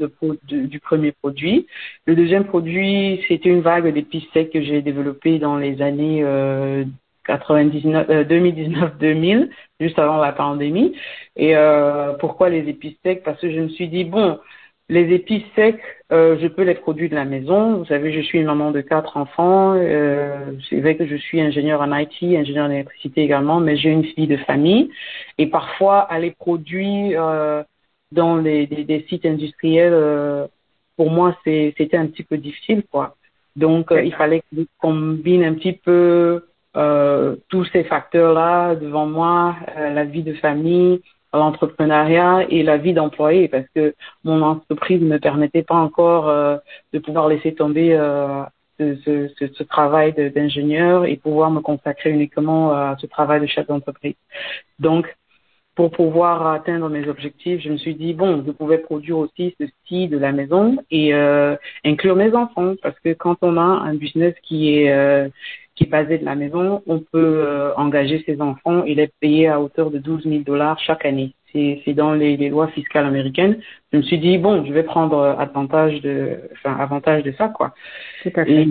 du 0.49 0.81
premier 0.81 1.13
produit. 1.13 1.67
Le 2.07 2.17
deuxième 2.17 2.45
produit, 2.45 3.23
c'était 3.29 3.49
une 3.49 3.61
vague 3.61 3.93
d'épices 3.93 4.29
secs 4.33 4.51
que 4.51 4.63
j'ai 4.63 4.83
développée 4.83 5.39
dans 5.39 5.57
les 5.57 5.81
années 5.83 6.23
euh, 6.25 6.85
2019-2000, 7.29 9.43
euh, 9.43 9.47
juste 9.81 9.99
avant 9.99 10.19
la 10.19 10.33
pandémie. 10.33 10.95
Et 11.37 11.57
euh, 11.57 12.15
pourquoi 12.15 12.49
les 12.49 12.69
épices 12.69 12.97
secs 13.05 13.23
Parce 13.23 13.41
que 13.41 13.51
je 13.51 13.61
me 13.61 13.69
suis 13.69 13.89
dit, 13.89 14.05
bon, 14.05 14.39
les 14.89 15.15
épices 15.15 15.45
secs, 15.55 15.81
euh, 16.13 16.39
je 16.41 16.49
peux 16.49 16.63
les 16.63 16.75
produire 16.75 17.11
de 17.11 17.15
la 17.15 17.27
maison. 17.27 17.79
Vous 17.79 17.85
savez, 17.85 18.13
je 18.13 18.21
suis 18.21 18.39
une 18.39 18.47
maman 18.47 18.71
de 18.71 18.81
quatre 18.81 19.19
enfants. 19.19 19.75
Euh, 19.77 20.53
c'est 20.69 20.81
vrai 20.81 20.97
que 20.97 21.07
je 21.07 21.17
suis 21.17 21.41
ingénieur 21.41 21.83
en 21.83 21.97
IT, 21.97 22.23
ingénieur 22.23 22.67
en 22.67 22.71
électricité 22.71 23.23
également, 23.23 23.61
mais 23.61 23.77
j'ai 23.77 23.91
une 23.91 24.05
fille 24.05 24.27
de 24.27 24.39
famille. 24.39 24.91
Et 25.37 25.47
parfois, 25.47 26.01
aller 26.01 26.31
produire 26.31 27.23
euh, 27.23 27.63
dans 28.13 28.37
les, 28.37 28.67
des, 28.67 28.85
des 28.85 29.05
sites 29.09 29.27
industriels, 29.27 29.93
euh, 29.93 30.47
pour 30.97 31.11
moi, 31.11 31.37
c'était 31.45 31.97
un 31.97 32.07
petit 32.07 32.23
peu 32.23 32.39
difficile, 32.39 32.83
quoi. 32.91 33.17
Donc, 33.57 33.93
euh, 33.93 34.03
il 34.03 34.15
fallait 34.15 34.41
que 34.41 34.57
je 34.57 34.63
combine 34.79 35.45
un 35.45 35.55
petit 35.55 35.73
peu 35.73 36.45
euh, 36.77 37.37
tous 37.49 37.65
ces 37.67 37.85
facteurs-là 37.85 38.75
devant 38.77 39.07
moi, 39.07 39.57
la 39.77 40.05
vie 40.05 40.23
de 40.23 40.35
famille, 40.35 41.01
l'entrepreneuriat 41.33 42.47
et 42.49 42.63
la 42.63 42.79
vie 42.79 42.95
d'employé, 42.95 43.49
parce 43.49 43.67
que 43.75 43.95
mon 44.25 44.43
entreprise 44.43 45.01
ne 45.01 45.09
me 45.09 45.19
permettait 45.19 45.63
pas 45.63 45.75
encore 45.75 46.27
de 46.93 46.99
pouvoir 46.99 47.29
laisser 47.29 47.55
tomber 47.55 47.97
ce, 48.79 49.29
ce, 49.39 49.47
ce, 49.53 49.63
travail 49.65 50.15
d'ingénieur 50.35 51.05
et 51.05 51.17
pouvoir 51.17 51.51
me 51.51 51.61
consacrer 51.61 52.11
uniquement 52.11 52.73
à 52.73 52.97
ce 52.99 53.07
travail 53.07 53.41
de 53.41 53.47
chef 53.47 53.67
d'entreprise. 53.67 54.15
Donc, 54.79 55.15
pour 55.79 55.93
pouvoir 55.93 56.45
atteindre 56.49 56.89
mes 56.89 57.07
objectifs, 57.07 57.61
je 57.61 57.71
me 57.71 57.77
suis 57.77 57.95
dit 57.95 58.13
bon, 58.13 58.43
je 58.45 58.51
pouvais 58.51 58.79
produire 58.79 59.17
aussi 59.19 59.55
ceci 59.61 60.09
de 60.09 60.19
la 60.19 60.33
maison 60.33 60.77
et 60.91 61.15
euh, 61.15 61.55
inclure 61.85 62.17
mes 62.17 62.35
enfants 62.35 62.75
parce 62.83 62.99
que 62.99 63.13
quand 63.13 63.37
on 63.43 63.57
a 63.57 63.61
un 63.61 63.95
business 63.95 64.35
qui 64.43 64.75
est 64.75 64.91
euh, 64.91 65.29
qui 65.77 65.85
est 65.85 65.87
basé 65.87 66.19
de 66.19 66.25
la 66.25 66.35
maison, 66.35 66.83
on 66.89 66.99
peut 66.99 67.45
euh, 67.47 67.73
engager 67.77 68.25
ses 68.27 68.41
enfants 68.41 68.83
et 68.83 68.97
les 68.97 69.09
payer 69.21 69.47
à 69.47 69.61
hauteur 69.61 69.93
de 69.93 69.99
12 69.99 70.25
000 70.25 70.39
dollars 70.41 70.81
chaque 70.81 71.07
année. 71.07 71.33
C'est 71.53 71.95
dans 71.95 72.13
les, 72.13 72.37
les, 72.37 72.49
lois 72.49 72.67
fiscales 72.69 73.07
américaines. 73.07 73.59
Je 73.93 73.99
me 73.99 74.03
suis 74.03 74.19
dit 74.19 74.37
bon, 74.37 74.65
je 74.67 74.73
vais 74.73 74.83
prendre 74.83 75.37
avantage 75.39 76.01
de 76.01 76.41
enfin 76.55 76.75
avantage 76.77 77.23
de 77.23 77.31
ça 77.39 77.51
quoi. 77.51 77.73
Et, 78.25 78.67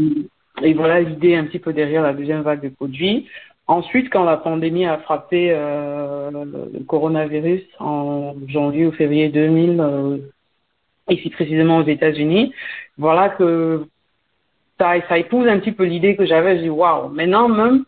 et 0.61 0.73
voilà 0.73 0.99
l'idée 0.99 1.37
un 1.37 1.45
petit 1.45 1.59
peu 1.59 1.71
derrière 1.71 2.03
la 2.03 2.11
deuxième 2.11 2.41
vague 2.41 2.63
de 2.63 2.69
produits. 2.69 3.29
Ensuite, 3.67 4.09
quand 4.09 4.23
la 4.23 4.37
pandémie 4.37 4.85
a 4.85 4.97
frappé 4.99 5.49
euh, 5.51 6.31
le 6.73 6.83
coronavirus 6.85 7.63
en 7.79 8.33
janvier 8.47 8.85
ou 8.85 8.93
février 8.93 9.27
2000, 9.27 9.79
euh, 9.79 10.17
ici 11.09 11.29
précisément 11.29 11.77
aux 11.77 11.85
États-Unis, 11.85 12.53
voilà 12.97 13.29
que 13.29 13.85
ça, 14.79 14.93
ça 15.09 15.17
épouse 15.17 15.47
un 15.47 15.59
petit 15.59 15.73
peu 15.73 15.83
l'idée 15.83 16.15
que 16.15 16.25
j'avais. 16.25 16.57
Je 16.57 16.63
dis 16.63 16.69
waouh, 16.69 17.09
maintenant 17.09 17.49
même, 17.49 17.83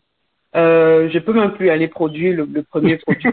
euh, 0.55 1.09
je 1.11 1.19
peux 1.19 1.33
même 1.33 1.53
plus 1.53 1.69
aller 1.69 1.87
produire 1.87 2.35
le, 2.35 2.49
le 2.51 2.63
premier 2.63 2.97
produit. 3.23 3.29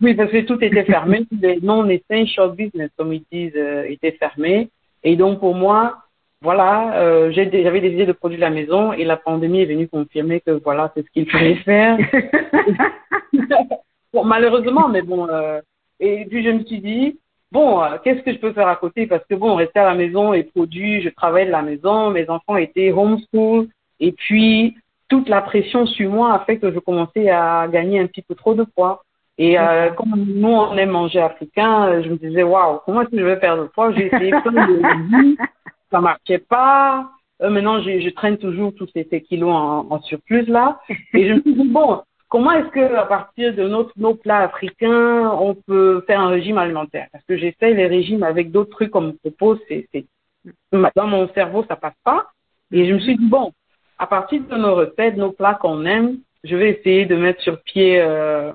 oui, 0.00 0.14
parce 0.14 0.30
que 0.30 0.40
tout 0.42 0.62
était 0.64 0.84
fermé, 0.84 1.26
les 1.42 1.60
non-essential 1.60 2.52
business, 2.52 2.90
comme 2.96 3.12
ils 3.12 3.24
disent, 3.30 3.52
euh, 3.56 3.84
étaient 3.88 4.12
fermés. 4.12 4.70
Et 5.02 5.16
donc 5.16 5.40
pour 5.40 5.54
moi, 5.54 6.03
voilà, 6.44 6.94
euh, 6.98 7.32
j'avais 7.32 7.80
décidé 7.80 8.04
de 8.04 8.12
produire 8.12 8.40
la 8.40 8.50
maison 8.50 8.92
et 8.92 9.04
la 9.04 9.16
pandémie 9.16 9.62
est 9.62 9.64
venue 9.64 9.88
confirmer 9.88 10.40
que 10.40 10.50
voilà, 10.62 10.92
c'est 10.94 11.02
ce 11.02 11.10
qu'il 11.10 11.28
fallait 11.30 11.56
faire. 11.56 11.96
bon, 14.12 14.24
malheureusement, 14.24 14.88
mais 14.90 15.00
bon. 15.00 15.26
Euh, 15.26 15.62
et 16.00 16.26
puis 16.26 16.44
je 16.44 16.50
me 16.50 16.62
suis 16.64 16.80
dit, 16.80 17.18
bon, 17.50 17.82
euh, 17.82 17.96
qu'est-ce 18.04 18.20
que 18.20 18.32
je 18.34 18.38
peux 18.38 18.52
faire 18.52 18.68
à 18.68 18.76
côté? 18.76 19.06
Parce 19.06 19.24
que 19.24 19.34
bon, 19.34 19.54
rester 19.54 19.80
à 19.80 19.86
la 19.86 19.94
maison 19.94 20.34
et 20.34 20.42
produire, 20.42 21.02
je 21.02 21.08
travaillais 21.08 21.46
de 21.46 21.50
la 21.50 21.62
maison, 21.62 22.10
mes 22.10 22.28
enfants 22.28 22.56
étaient 22.56 22.92
homeschool 22.92 23.68
et 24.00 24.12
puis 24.12 24.76
toute 25.08 25.30
la 25.30 25.40
pression 25.40 25.86
sur 25.86 26.10
moi 26.10 26.34
a 26.34 26.40
fait 26.40 26.58
que 26.58 26.70
je 26.70 26.78
commençais 26.78 27.30
à 27.30 27.66
gagner 27.72 28.00
un 28.00 28.06
petit 28.06 28.22
peu 28.22 28.34
trop 28.34 28.54
de 28.54 28.64
poids. 28.64 29.02
Et 29.38 29.58
euh, 29.58 29.90
comme 29.92 30.14
nous, 30.14 30.46
on 30.46 30.76
aime 30.76 30.90
manger 30.90 31.20
africain, 31.20 32.02
je 32.02 32.10
me 32.10 32.16
disais, 32.16 32.42
waouh, 32.42 32.80
comment 32.84 33.00
est-ce 33.00 33.10
que 33.10 33.18
je 33.18 33.24
vais 33.24 33.40
perdre 33.40 33.62
de 33.62 33.68
poids? 33.68 33.92
J'ai 33.92 34.06
essayé 34.06 34.30
plein 34.42 34.66
de 34.66 35.36
ça 35.94 36.00
marchait 36.00 36.38
pas. 36.38 37.08
Euh, 37.42 37.50
maintenant, 37.50 37.80
je, 37.80 38.10
traîne 38.10 38.36
toujours 38.36 38.74
tous 38.74 38.88
ces, 38.94 39.22
kilos 39.22 39.54
en, 39.54 40.00
surplus 40.02 40.46
là. 40.46 40.80
Et 41.14 41.28
je 41.28 41.34
me 41.34 41.40
suis 41.40 41.54
dit, 41.54 41.68
bon, 41.68 42.02
comment 42.28 42.50
est-ce 42.52 42.68
que 42.68 42.94
à 42.96 43.06
partir 43.06 43.54
de 43.54 43.68
notre, 43.68 43.92
nos 43.96 44.14
plats 44.14 44.40
africains, 44.40 45.30
on 45.30 45.54
peut 45.54 46.02
faire 46.06 46.20
un 46.20 46.28
régime 46.28 46.58
alimentaire? 46.58 47.06
Parce 47.12 47.24
que 47.24 47.36
j'essaie 47.36 47.74
les 47.74 47.86
régimes 47.86 48.24
avec 48.24 48.50
d'autres 48.50 48.70
trucs 48.70 48.90
comme 48.90 49.08
me 49.08 49.30
propose. 49.30 49.60
C'est, 49.68 49.86
dans 50.72 51.06
mon 51.06 51.28
cerveau, 51.32 51.64
ça 51.68 51.76
passe 51.76 51.96
pas. 52.02 52.26
Et 52.72 52.86
je 52.88 52.94
me 52.94 52.98
suis 52.98 53.16
dit, 53.16 53.26
bon, 53.26 53.52
à 53.98 54.08
partir 54.08 54.42
de 54.42 54.56
nos 54.56 54.74
recettes, 54.74 55.16
nos 55.16 55.30
plats 55.30 55.54
qu'on 55.54 55.84
aime, 55.84 56.18
je 56.42 56.56
vais 56.56 56.70
essayer 56.70 57.06
de 57.06 57.14
mettre 57.14 57.40
sur 57.40 57.62
pied 57.62 58.00
euh, 58.00 58.52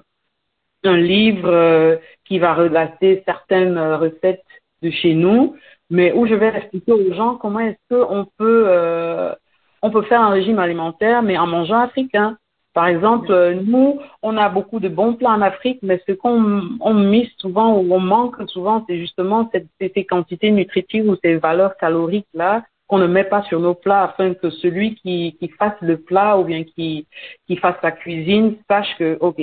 un 0.83 0.97
livre 0.97 1.49
euh, 1.49 1.95
qui 2.25 2.37
va 2.37 2.53
relater 2.53 3.23
certaines 3.25 3.79
recettes 3.79 4.43
de 4.81 4.89
chez 4.91 5.13
nous 5.13 5.55
mais 5.89 6.11
où 6.13 6.25
je 6.27 6.35
vais 6.35 6.55
expliquer 6.55 6.91
aux 6.91 7.13
gens 7.13 7.35
comment 7.35 7.59
est-ce 7.59 7.95
qu'on 7.95 8.25
peut, 8.37 8.65
euh, 8.67 9.33
on 9.81 9.91
peut 9.91 10.03
faire 10.03 10.21
un 10.21 10.29
régime 10.29 10.59
alimentaire, 10.59 11.21
mais 11.21 11.37
en 11.37 11.47
mangeant 11.47 11.79
africain. 11.79 12.37
Par 12.73 12.87
exemple, 12.87 13.57
nous, 13.65 13.99
on 14.21 14.37
a 14.37 14.47
beaucoup 14.47 14.79
de 14.79 14.87
bons 14.89 15.15
plats 15.15 15.31
en 15.31 15.41
Afrique, 15.41 15.79
mais 15.81 16.01
ce 16.07 16.13
qu'on 16.13 16.61
on 16.79 16.93
mise 16.93 17.29
souvent 17.37 17.77
ou 17.77 17.93
on 17.93 17.99
manque 17.99 18.37
souvent, 18.47 18.85
c'est 18.87 18.97
justement 18.97 19.49
cette, 19.51 19.67
ces 19.79 20.05
quantités 20.05 20.51
nutritives 20.51 21.09
ou 21.09 21.17
ces 21.23 21.37
valeurs 21.37 21.75
caloriques-là 21.77 22.63
qu'on 22.89 22.97
ne 22.97 23.07
met 23.07 23.23
pas 23.23 23.43
sur 23.43 23.59
nos 23.59 23.75
plats 23.75 24.03
afin 24.03 24.33
que 24.33 24.49
celui 24.49 24.95
qui, 24.95 25.37
qui 25.39 25.47
fasse 25.49 25.75
le 25.81 25.97
plat 25.97 26.39
ou 26.39 26.43
bien 26.43 26.63
qui, 26.63 27.07
qui 27.47 27.55
fasse 27.55 27.75
la 27.83 27.91
cuisine 27.91 28.57
sache 28.67 28.97
que, 28.97 29.17
OK, 29.21 29.39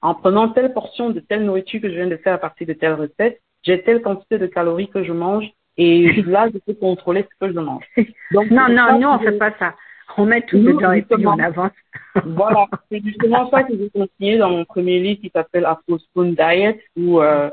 en 0.00 0.14
prenant 0.14 0.48
telle 0.48 0.72
portion 0.72 1.10
de 1.10 1.20
telle 1.20 1.44
nourriture 1.44 1.80
que 1.82 1.90
je 1.90 1.94
viens 1.94 2.06
de 2.06 2.16
faire 2.16 2.34
à 2.34 2.38
partir 2.38 2.66
de 2.66 2.72
telle 2.72 2.94
recette, 2.94 3.40
j'ai 3.64 3.82
telle 3.82 4.00
quantité 4.00 4.38
de 4.38 4.46
calories 4.46 4.88
que 4.88 5.04
je 5.04 5.12
mange 5.12 5.46
et 5.76 6.22
là, 6.22 6.48
je 6.52 6.58
peux 6.58 6.74
contrôler 6.74 7.22
ce 7.22 7.46
que 7.46 7.52
je 7.52 7.58
mange. 7.58 7.84
Donc, 8.32 8.50
non, 8.50 8.68
non, 8.68 8.98
nous, 8.98 9.08
on 9.08 9.18
fait 9.18 9.38
pas 9.38 9.52
ça. 9.58 9.74
On 10.16 10.24
met 10.24 10.42
tout 10.42 10.58
dedans 10.58 10.92
et 10.92 11.02
puis 11.02 11.26
on 11.26 11.38
avance. 11.38 11.72
voilà, 12.24 12.66
c'est 12.90 13.02
justement 13.04 13.50
ça 13.50 13.64
que 13.64 13.76
j'ai 13.76 13.90
continué 13.90 14.38
dans 14.38 14.50
mon 14.50 14.64
premier 14.64 14.98
livre 14.98 15.20
qui 15.20 15.30
s'appelle 15.30 15.66
Afro 15.66 15.98
Spoon 15.98 16.32
Diet, 16.32 16.80
où 16.96 17.20
euh, 17.20 17.50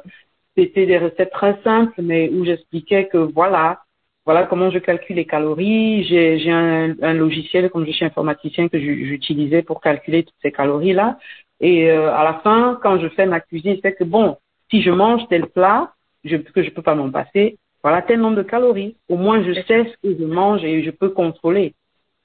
c'était 0.56 0.86
des 0.86 0.98
recettes 0.98 1.32
très 1.32 1.60
simples, 1.64 2.02
mais 2.02 2.30
où 2.30 2.46
j'expliquais 2.46 3.08
que 3.08 3.18
voilà, 3.18 3.82
voilà 4.26 4.44
comment 4.44 4.70
je 4.70 4.80
calcule 4.80 5.18
les 5.18 5.26
calories. 5.26 6.06
J'ai, 6.06 6.40
j'ai 6.40 6.52
un, 6.52 6.96
un, 7.02 7.14
logiciel, 7.14 7.70
comme 7.70 7.86
je 7.86 7.92
suis 7.92 8.06
informaticien, 8.06 8.70
que 8.70 8.80
j'utilisais 8.80 9.64
pour 9.64 9.82
calculer 9.82 10.24
toutes 10.24 10.36
ces 10.42 10.52
calories-là. 10.52 11.18
Et 11.60 11.90
euh, 11.90 12.14
à 12.14 12.24
la 12.24 12.36
fin, 12.36 12.80
quand 12.82 13.00
je 13.00 13.10
fais 13.10 13.26
ma 13.26 13.42
cuisine, 13.42 13.78
c'est 13.82 13.94
que 13.94 14.06
bon, 14.06 14.38
si 14.70 14.82
je 14.82 14.92
mange 14.92 15.28
tel 15.28 15.48
plat, 15.48 15.92
je, 16.24 16.38
que 16.38 16.64
je 16.64 16.70
peux 16.70 16.82
pas 16.82 16.96
m'en 16.96 17.12
passer, 17.12 17.58
voilà 17.84 18.02
tel 18.02 18.20
nombre 18.20 18.38
de 18.38 18.44
calories. 18.44 18.96
Au 19.10 19.18
moins, 19.18 19.44
je 19.44 19.54
sais 19.54 19.86
ce 19.86 20.08
que 20.08 20.18
je 20.18 20.26
mange 20.26 20.64
et 20.64 20.84
je 20.84 20.92
peux 20.92 21.10
contrôler. 21.10 21.74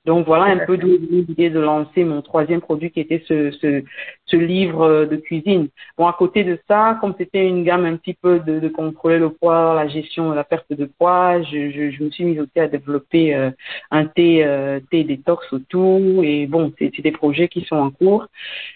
Donc 0.09 0.27
voilà 0.27 0.45
un 0.45 0.65
peu 0.65 0.73
l'idée 0.75 1.51
de 1.51 1.61
lancer 1.61 2.03
mon 2.03 2.23
troisième 2.23 2.63
produit 2.63 2.91
qui 2.91 3.01
était 3.01 3.23
ce, 3.29 3.51
ce, 3.51 3.83
ce, 4.25 4.37
livre 4.37 5.05
de 5.05 5.17
cuisine. 5.17 5.69
Bon, 5.99 6.07
à 6.07 6.15
côté 6.15 6.45
de 6.45 6.59
ça, 6.67 6.97
comme 7.03 7.15
c'était 7.19 7.47
une 7.47 7.63
gamme 7.63 7.85
un 7.85 7.97
petit 7.97 8.15
peu 8.15 8.39
de, 8.39 8.59
de, 8.59 8.69
contrôler 8.69 9.19
le 9.19 9.29
poids, 9.29 9.75
la 9.75 9.87
gestion 9.87 10.31
de 10.31 10.35
la 10.35 10.45
perte 10.45 10.73
de 10.73 10.87
poids, 10.87 11.43
je, 11.43 11.71
je, 11.71 11.91
je 11.91 12.03
me 12.03 12.11
suis 12.11 12.25
mise 12.25 12.41
aussi 12.41 12.59
à 12.59 12.69
développer 12.69 13.35
euh, 13.35 13.51
un 13.91 14.07
thé, 14.07 14.47
euh, 14.47 14.81
thé 14.91 15.05
détox 15.05 15.53
autour. 15.53 16.25
Et 16.25 16.47
bon, 16.47 16.73
c'est 16.79 17.03
des 17.03 17.13
projets 17.13 17.49
qui 17.49 17.67
sont 17.67 17.77
en 17.77 17.91
cours. 17.91 18.29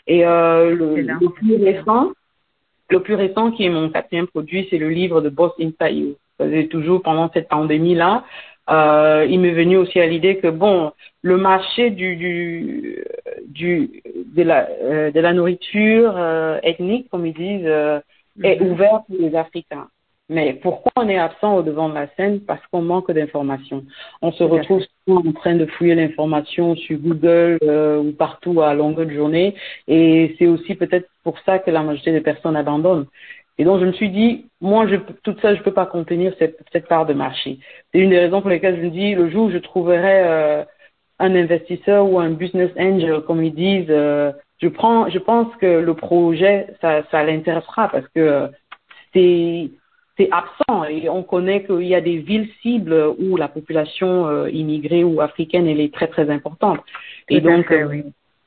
Et 0.07 0.27
euh, 0.27 0.75
le, 0.75 1.01
le, 1.01 1.29
plus 1.31 1.57
récent, 1.57 2.11
le 2.91 3.01
plus 3.01 3.15
récent 3.15 3.53
qui 3.53 3.65
est 3.65 3.71
mon 3.71 3.89
quatrième 3.89 4.27
produit, 4.27 4.67
c'est 4.69 4.77
le 4.77 4.91
livre 4.91 5.23
de 5.23 5.31
Boss 5.31 5.53
Inside 5.59 6.17
You 6.45 6.69
toujours 6.69 7.03
pendant 7.03 7.31
cette 7.33 7.49
pandémie-là, 7.49 8.25
euh, 8.71 9.27
il 9.29 9.41
m'est 9.41 9.53
venu 9.53 9.77
aussi 9.77 10.01
à 10.01 10.07
l'idée 10.07 10.37
que 10.39 10.49
bon, 10.49 10.93
le 11.23 11.37
marché 11.37 11.91
du, 11.91 12.17
du, 12.17 13.05
du 13.49 14.03
de 14.35 14.43
la 14.43 14.69
euh, 14.83 15.11
de 15.11 15.21
la 15.21 15.33
nourriture 15.33 16.15
euh, 16.17 16.59
ethnique, 16.63 17.09
comme 17.11 17.27
ils 17.27 17.35
disent, 17.35 17.67
est 18.43 18.61
mhm. 18.61 18.71
ouvert 18.71 19.03
pour 19.07 19.17
les 19.19 19.35
Africains. 19.35 19.89
Mais 20.29 20.55
pourquoi 20.55 20.93
on 20.97 21.09
est 21.09 21.19
absent 21.19 21.57
au 21.57 21.63
devant 21.63 21.89
de 21.89 21.95
la 21.95 22.07
scène? 22.17 22.41
Parce 22.41 22.65
qu'on 22.69 22.81
manque 22.81 23.11
d'informations. 23.11 23.85
On 24.23 24.33
se 24.33 24.45
retrouve 24.45 24.83
souvent 25.07 25.29
en 25.29 25.33
train 25.33 25.57
de 25.57 25.67
fouiller 25.67 25.95
l'information 25.95 26.75
sur 26.77 26.97
Google 26.99 27.59
ou 27.63 28.13
partout 28.13 28.63
à 28.63 28.73
longueur 28.73 29.05
de 29.05 29.13
journée. 29.13 29.55
Et 29.89 30.35
c'est 30.39 30.47
aussi 30.47 30.75
peut-être 30.77 31.09
pour 31.23 31.39
ça 31.41 31.59
que 31.59 31.71
la 31.71 31.83
majorité 31.83 32.13
des 32.13 32.23
personnes 32.23 32.57
abandonnent. 32.57 33.07
Et 33.59 33.65
donc, 33.65 33.81
je 33.81 33.87
me 33.87 33.93
suis 33.93 34.11
dit, 34.11 34.47
moi, 34.61 34.87
je, 34.87 34.97
tout 35.23 35.37
ça, 35.43 35.55
je 35.55 35.59
ne 35.59 35.65
peux 35.65 35.73
pas 35.73 35.87
contenir 35.87 36.33
cette, 36.39 36.59
cette 36.73 36.89
part 36.89 37.07
de 37.07 37.13
marché. 37.13 37.59
C'est 37.93 38.01
une 38.01 38.11
des 38.11 38.19
raisons 38.19 38.41
pour 38.41 38.51
lesquelles 38.51 38.77
je 38.77 38.87
me 38.87 38.91
dis, 38.91 39.15
le 39.15 39.31
jour 39.31 39.47
où 39.47 39.51
je 39.51 39.59
trouverai 39.59 40.23
euh, 40.25 40.65
un 41.19 41.35
investisseur 41.35 42.11
ou 42.11 42.19
un 42.19 42.31
business 42.31 42.71
angel, 42.79 43.21
comme 43.27 43.45
ils 43.45 43.55
disent, 43.55 43.87
euh, 43.91 44.33
je 44.61 44.69
prends, 44.69 45.09
je 45.11 45.19
pense 45.19 45.55
que 45.57 45.81
le 45.81 45.95
projet, 45.95 46.69
ça, 46.81 47.03
ça 47.11 47.23
l'intéressera 47.25 47.89
parce 47.89 48.07
que 48.09 48.21
euh, 48.21 48.49
c'est 49.13 49.71
c'est 50.19 50.29
absent 50.31 50.85
et 50.85 51.09
on 51.09 51.23
connaît 51.23 51.65
qu'il 51.65 51.87
y 51.87 51.95
a 51.95 52.03
des 52.03 52.19
villes 52.19 52.51
cibles 52.61 53.15
où 53.19 53.37
la 53.39 53.49
population 53.49 54.47
immigrée 54.47 55.05
ou 55.05 55.23
africaine 55.23 55.67
elle 55.67 55.81
est 55.81 55.93
très 55.93 56.07
très 56.07 56.29
importante. 56.29 56.81
Et 57.31 57.41
donc, 57.41 57.73
oui. 57.89 58.05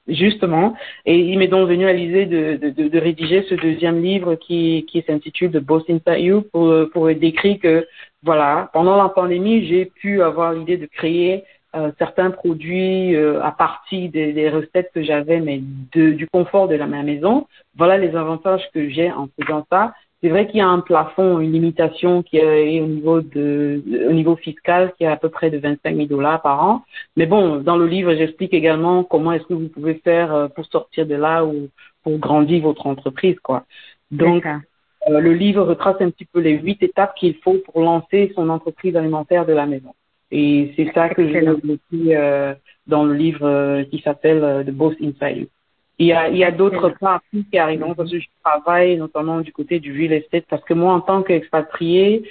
Justement, 0.08 0.76
et 1.08 1.18
il 1.18 1.40
m'est 1.40 1.48
donc 1.48 1.68
venu 1.68 1.88
à 1.88 1.94
l'idée 1.94 2.28
de, 2.28 2.58
de, 2.58 3.00
rédiger 3.00 3.44
ce 3.50 3.56
deuxième 3.56 4.04
livre 4.04 4.36
qui, 4.36 4.86
qui 4.88 5.02
s'intitule 5.02 5.52
The 5.52 5.58
Boss 5.58 5.82
Inside 5.90 6.20
You 6.20 6.42
pour, 6.52 6.72
pour 6.94 7.08
décrire 7.16 7.60
que, 7.60 7.88
voilà, 8.22 8.70
pendant 8.72 9.02
la 9.02 9.10
pandémie, 9.10 9.66
j'ai 9.66 9.86
pu 9.86 10.22
avoir 10.22 10.54
l'idée 10.54 10.78
de 10.78 10.86
créer 10.86 11.44
euh, 11.76 11.92
certains 11.98 12.32
produits 12.32 13.16
euh, 13.16 13.44
à 13.44 13.52
partir 13.52 14.10
des, 14.10 14.50
recettes 14.50 14.92
que 14.94 15.04
j'avais, 15.04 15.42
mais 15.42 15.62
de, 15.94 16.12
du 16.12 16.26
confort 16.28 16.70
de 16.70 16.76
la, 16.76 16.88
ma 16.88 17.04
maison. 17.04 17.48
Voilà 17.76 17.98
les 17.98 18.16
avantages 18.16 18.64
que 18.74 18.90
j'ai 18.90 19.12
en 19.12 19.28
faisant 19.38 19.66
ça. 19.70 19.94
C'est 20.22 20.30
vrai 20.30 20.48
qu'il 20.48 20.58
y 20.58 20.62
a 20.62 20.68
un 20.68 20.80
plafond, 20.80 21.40
une 21.40 21.52
limitation 21.52 22.24
qui 22.24 22.38
est 22.38 22.82
au 22.82 22.88
niveau 22.88 23.22
de, 23.22 23.84
au 24.10 24.14
niveau 24.14 24.36
fiscal 24.36 24.94
qui 24.98 25.04
est 25.04 25.08
à 25.08 25.18
peu 25.18 25.30
près 25.30 25.52
de 25.52 25.58
25 25.58 25.96
000 25.96 26.08
dollars 26.08 26.42
par 26.42 26.64
an. 26.64 26.84
Mais 27.16 27.26
bon, 27.26 27.58
dans 27.58 27.78
le 27.78 27.86
livre, 27.86 28.16
j'explique 28.16 28.54
également 28.54 29.04
comment 29.04 29.34
est-ce 29.34 29.46
que 29.46 29.54
vous 29.54 29.68
pouvez 29.68 29.96
faire 29.96 30.34
euh, 30.34 30.48
pour 30.48 30.66
sortir 30.66 31.06
de 31.06 31.16
là 31.16 31.46
ou 31.46 31.70
pour 32.02 32.18
grandir 32.18 32.64
votre 32.64 32.88
entreprise, 32.88 33.40
quoi. 33.40 33.66
Donc, 34.12 34.46
euh, 34.46 35.20
le 35.20 35.34
livre 35.34 35.64
retrace 35.64 35.98
un 36.00 36.10
petit 36.10 36.26
peu 36.26 36.40
les 36.40 36.58
huit 36.58 36.82
étapes 36.82 37.16
qu'il 37.16 37.36
faut 37.36 37.58
pour 37.66 37.82
lancer 37.82 38.32
son 38.36 38.50
entreprise 38.50 38.96
alimentaire 38.96 39.46
de 39.46 39.54
la 39.54 39.66
maison. 39.66 39.94
Et 40.32 40.74
c'est 40.76 40.92
ça 40.94 41.10
que 41.10 41.28
j'ai 41.28 41.42
noté 41.42 41.80
euh, 42.16 42.54
dans 42.88 43.04
le 43.04 43.14
livre 43.14 43.46
euh, 43.46 43.84
qui 43.84 44.00
s'appelle 44.00 44.66
The 44.66 44.72
Boss 44.72 44.96
Inside 45.02 45.48
il 45.98 46.08
y 46.08 46.14
a, 46.14 46.30
il 46.30 46.38
y 46.38 46.44
a 46.44 46.52
d'autres 46.52 46.90
parties 47.00 47.46
qui 47.50 47.58
arrivent 47.58 47.86
parce 47.96 48.12
que 48.12 48.20
je 48.20 48.28
travaille 48.44 48.98
notamment 48.98 49.42
du 49.42 49.52
côté 49.54 49.80
du 49.80 49.92
real 49.94 50.14
estate 50.14 50.46
parce 50.50 50.64
que 50.64 50.74
moi, 50.74 50.94
en 50.94 51.02
tant 51.02 51.24
qu'expatrié, 51.24 52.24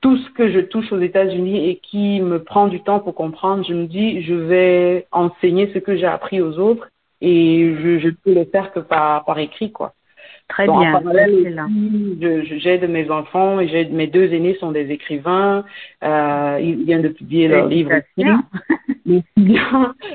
tout 0.00 0.16
ce 0.16 0.30
que 0.30 0.50
je 0.50 0.60
touche 0.60 0.92
aux 0.92 1.00
États-Unis 1.00 1.68
et 1.68 1.76
qui 1.76 2.20
me 2.20 2.42
prend 2.42 2.68
du 2.68 2.82
temps 2.82 3.00
pour 3.00 3.14
comprendre, 3.14 3.64
je 3.66 3.74
me 3.74 3.86
dis, 3.86 4.22
je 4.22 4.34
vais 4.34 5.06
enseigner 5.10 5.72
ce 5.72 5.78
que 5.78 5.96
j'ai 5.96 6.06
appris 6.06 6.40
aux 6.40 6.58
autres 6.58 6.88
et 7.20 7.74
je, 7.80 7.98
je 7.98 8.10
peux 8.10 8.34
le 8.34 8.44
faire 8.44 8.72
que 8.72 8.80
par, 8.80 9.24
par 9.24 9.38
écrit, 9.38 9.72
quoi. 9.72 9.94
Très 10.48 10.64
bien. 10.64 10.94
En 10.94 11.02
parallèle, 11.02 11.62
j'aide 12.58 12.88
mes 12.88 13.10
enfants 13.10 13.60
et 13.60 13.88
mes 13.90 14.06
deux 14.06 14.32
aînés 14.32 14.56
sont 14.58 14.72
des 14.72 14.90
écrivains. 14.90 15.64
Euh, 16.02 16.58
ils 16.60 16.84
viennent 16.84 17.02
de 17.02 17.08
publier 17.08 17.48
leur 17.48 17.66
livre 17.66 17.90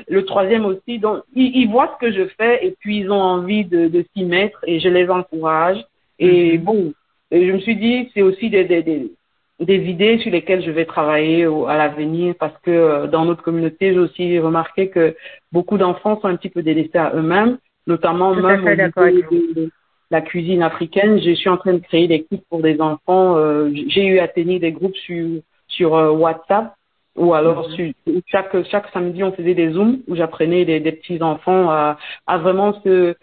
le 0.08 0.24
troisième 0.24 0.66
aussi. 0.66 0.98
Donc, 0.98 1.22
ils, 1.34 1.68
voient 1.68 1.96
ce 1.98 2.06
que 2.06 2.12
je 2.12 2.26
fais 2.36 2.66
et 2.66 2.74
puis 2.80 2.98
ils 2.98 3.10
ont 3.10 3.20
envie 3.20 3.64
de, 3.64 3.86
de 3.86 4.04
s'y 4.14 4.24
mettre 4.24 4.58
et 4.66 4.80
je 4.80 4.88
les 4.88 5.08
encourage. 5.08 5.78
Et 6.18 6.58
mhm. 6.58 6.64
bon, 6.64 6.92
et 7.30 7.46
je 7.46 7.52
me 7.52 7.58
suis 7.58 7.76
dit, 7.76 8.10
c'est 8.14 8.22
aussi 8.22 8.50
des, 8.50 8.64
des, 8.64 8.82
des, 8.82 9.12
des, 9.60 9.84
idées 9.88 10.18
sur 10.18 10.30
lesquelles 10.30 10.64
je 10.64 10.70
vais 10.70 10.84
travailler 10.84 11.44
à 11.68 11.76
l'avenir 11.76 12.34
parce 12.38 12.56
que 12.62 12.70
euh, 12.70 13.06
dans 13.06 13.24
notre 13.24 13.42
communauté, 13.42 13.92
j'ai 13.92 13.98
aussi 13.98 14.38
remarqué 14.38 14.88
que 14.88 15.16
beaucoup 15.52 15.78
d'enfants 15.78 16.20
sont 16.20 16.28
un 16.28 16.36
petit 16.36 16.50
peu 16.50 16.62
délaissés 16.62 16.98
à 16.98 17.12
eux-mêmes, 17.14 17.58
notamment 17.86 18.34
même 18.34 18.64
de, 18.64 19.70
la 20.10 20.20
cuisine 20.20 20.62
africaine. 20.62 21.20
Je 21.20 21.34
suis 21.34 21.48
en 21.48 21.56
train 21.56 21.74
de 21.74 21.78
créer 21.78 22.08
des 22.08 22.24
kits 22.24 22.42
pour 22.48 22.60
des 22.60 22.80
enfants. 22.80 23.36
Euh, 23.36 23.70
j'ai 23.88 24.06
eu 24.06 24.18
à 24.18 24.28
tenir 24.28 24.60
des 24.60 24.72
groupes 24.72 24.96
sur, 24.96 25.40
sur 25.68 25.94
euh, 25.94 26.10
WhatsApp 26.10 26.74
ou 27.16 27.32
alors, 27.32 27.68
mhm. 27.68 27.92
chaque, 28.26 28.56
chaque 28.68 28.90
samedi, 28.92 29.22
on 29.22 29.30
faisait 29.32 29.54
des 29.54 29.70
zooms 29.70 30.00
où 30.08 30.16
j'apprenais 30.16 30.64
des, 30.64 30.80
des 30.80 30.90
petits 30.92 31.22
enfants 31.22 31.70
à, 31.70 31.96
à 32.26 32.38
vraiment 32.38 32.80
se, 32.82 33.14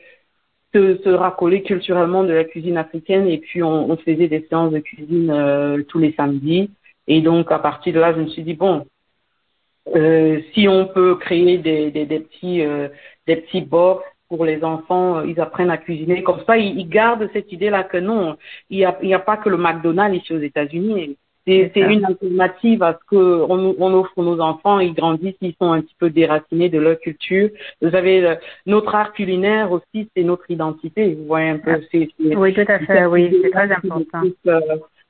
se, 0.74 0.98
se, 1.04 1.10
racoler 1.10 1.62
culturellement 1.62 2.24
de 2.24 2.32
la 2.32 2.46
cuisine 2.46 2.78
africaine. 2.78 3.28
Et 3.28 3.39
puis, 3.39 3.62
on, 3.62 3.91
on 3.91 3.98
faisait 3.98 4.30
des 4.30 4.46
séances 4.50 4.72
de 4.72 4.80
cuisine 4.80 5.30
euh, 5.30 5.84
tous 5.89 6.00
les 6.00 6.13
samedis. 6.13 6.70
Et 7.08 7.20
donc, 7.22 7.52
à 7.52 7.60
partir 7.60 7.94
de 7.94 8.00
là, 8.00 8.13
je 8.13 8.22
me 8.22 8.28
suis 8.28 8.44
dit, 8.44 8.54
bon, 8.54 8.86
si 10.54 10.70
on 10.70 10.86
peut 10.86 11.15
créer 11.15 11.58
des, 11.58 11.91
des, 11.91 12.06
des 12.06 12.20
petits, 12.20 12.63
des 13.28 13.36
petits 13.36 13.62
box 13.62 14.06
pour 14.32 14.46
les 14.46 14.63
enfants, 14.63 15.17
euh, 15.17 15.26
ils 15.28 15.41
apprennent 15.41 15.70
à 15.70 15.78
cuisiner. 15.78 16.24
Comme 16.24 16.39
ça, 16.48 16.56
ils, 16.58 16.80
ils 16.80 16.88
gardent 16.88 17.30
cette 17.34 17.52
idée-là 17.52 17.84
que 17.84 17.98
non, 17.98 18.38
il 18.70 18.78
n'y 18.78 18.86
a, 18.86 18.98
il 19.04 19.10
y 19.10 19.13
a 19.13 19.20
pas 19.20 19.36
que 19.36 19.50
le 19.50 19.58
McDonald's 19.58 20.17
ici 20.17 20.34
aux 20.34 20.39
États-Unis. 20.39 21.17
C'est 21.46 21.72
une 21.76 22.06
alternative 22.06 22.82
à 22.84 22.94
ce 22.94 23.06
qu'on 23.10 23.76
on 23.78 23.94
offre 23.94 24.24
nos 24.24 24.39
enfants. 24.39 24.80
Ils 24.80 24.94
grandissent, 24.94 25.41
ils 25.41 25.56
sont 25.60 25.74
un 25.74 25.82
petit 25.82 25.96
peu 26.00 26.10
déracinés 26.10 26.70
de 26.70 26.80
leur 26.80 26.98
culture. 27.00 27.50
Vous 27.82 27.94
avez 27.94 28.36
notre 28.67 28.94
art 28.96 29.12
culinaire 29.12 29.72
aussi, 29.72 30.08
c'est 30.15 30.24
notre 30.24 30.50
identité. 30.50 31.15
Vous 31.15 31.26
voyez 31.26 31.50
un 31.50 31.58
peu. 31.58 31.82
oui, 32.20 32.54
tout 32.54 32.62
à 32.67 32.80
fait. 32.80 33.06
Oui, 33.06 33.36
c'est 33.41 33.50
très 33.50 33.72
important. 33.72 34.22
Euh, 34.48 34.60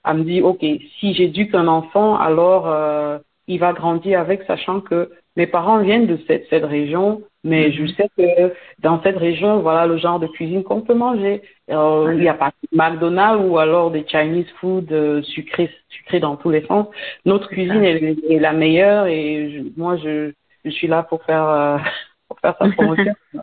à 0.03 0.13
me 0.13 0.23
dire, 0.23 0.45
ok, 0.45 0.65
si 0.99 1.13
j'éduque 1.13 1.53
un 1.53 1.67
enfant, 1.67 2.17
alors 2.17 2.67
euh, 2.67 3.19
il 3.51 3.59
va 3.59 3.73
grandir 3.73 4.19
avec, 4.19 4.43
sachant 4.43 4.79
que 4.79 5.11
mes 5.35 5.45
parents 5.45 5.79
viennent 5.79 6.07
de 6.07 6.17
cette, 6.27 6.47
cette 6.49 6.63
région, 6.63 7.21
mais 7.43 7.71
je 7.71 7.85
sais 7.87 8.09
que 8.17 8.53
dans 8.79 9.01
cette 9.03 9.17
région, 9.17 9.59
voilà 9.59 9.87
le 9.87 9.97
genre 9.97 10.19
de 10.19 10.27
cuisine 10.27 10.63
qu'on 10.63 10.81
peut 10.81 10.93
manger. 10.93 11.41
Euh, 11.69 12.13
il 12.13 12.21
n'y 12.21 12.29
a 12.29 12.33
pas 12.33 12.51
de 12.71 12.77
McDonald's 12.77 13.43
ou 13.45 13.57
alors 13.57 13.91
des 13.91 14.05
Chinese 14.07 14.49
food 14.59 14.91
euh, 14.91 15.21
sucrés, 15.23 15.69
sucrés 15.89 16.19
dans 16.21 16.37
tous 16.37 16.49
les 16.49 16.65
sens. 16.65 16.87
Notre 17.25 17.49
cuisine 17.49 17.83
est, 17.83 18.17
est 18.29 18.39
la 18.39 18.53
meilleure 18.53 19.07
et 19.07 19.63
moi, 19.75 19.97
je, 19.97 20.31
je 20.63 20.69
suis 20.69 20.87
là 20.87 21.03
pour 21.03 21.23
faire, 21.23 21.47
euh, 21.47 21.77
pour 22.29 22.39
faire 22.39 22.55
sa 22.57 22.69
promotion. 22.69 23.13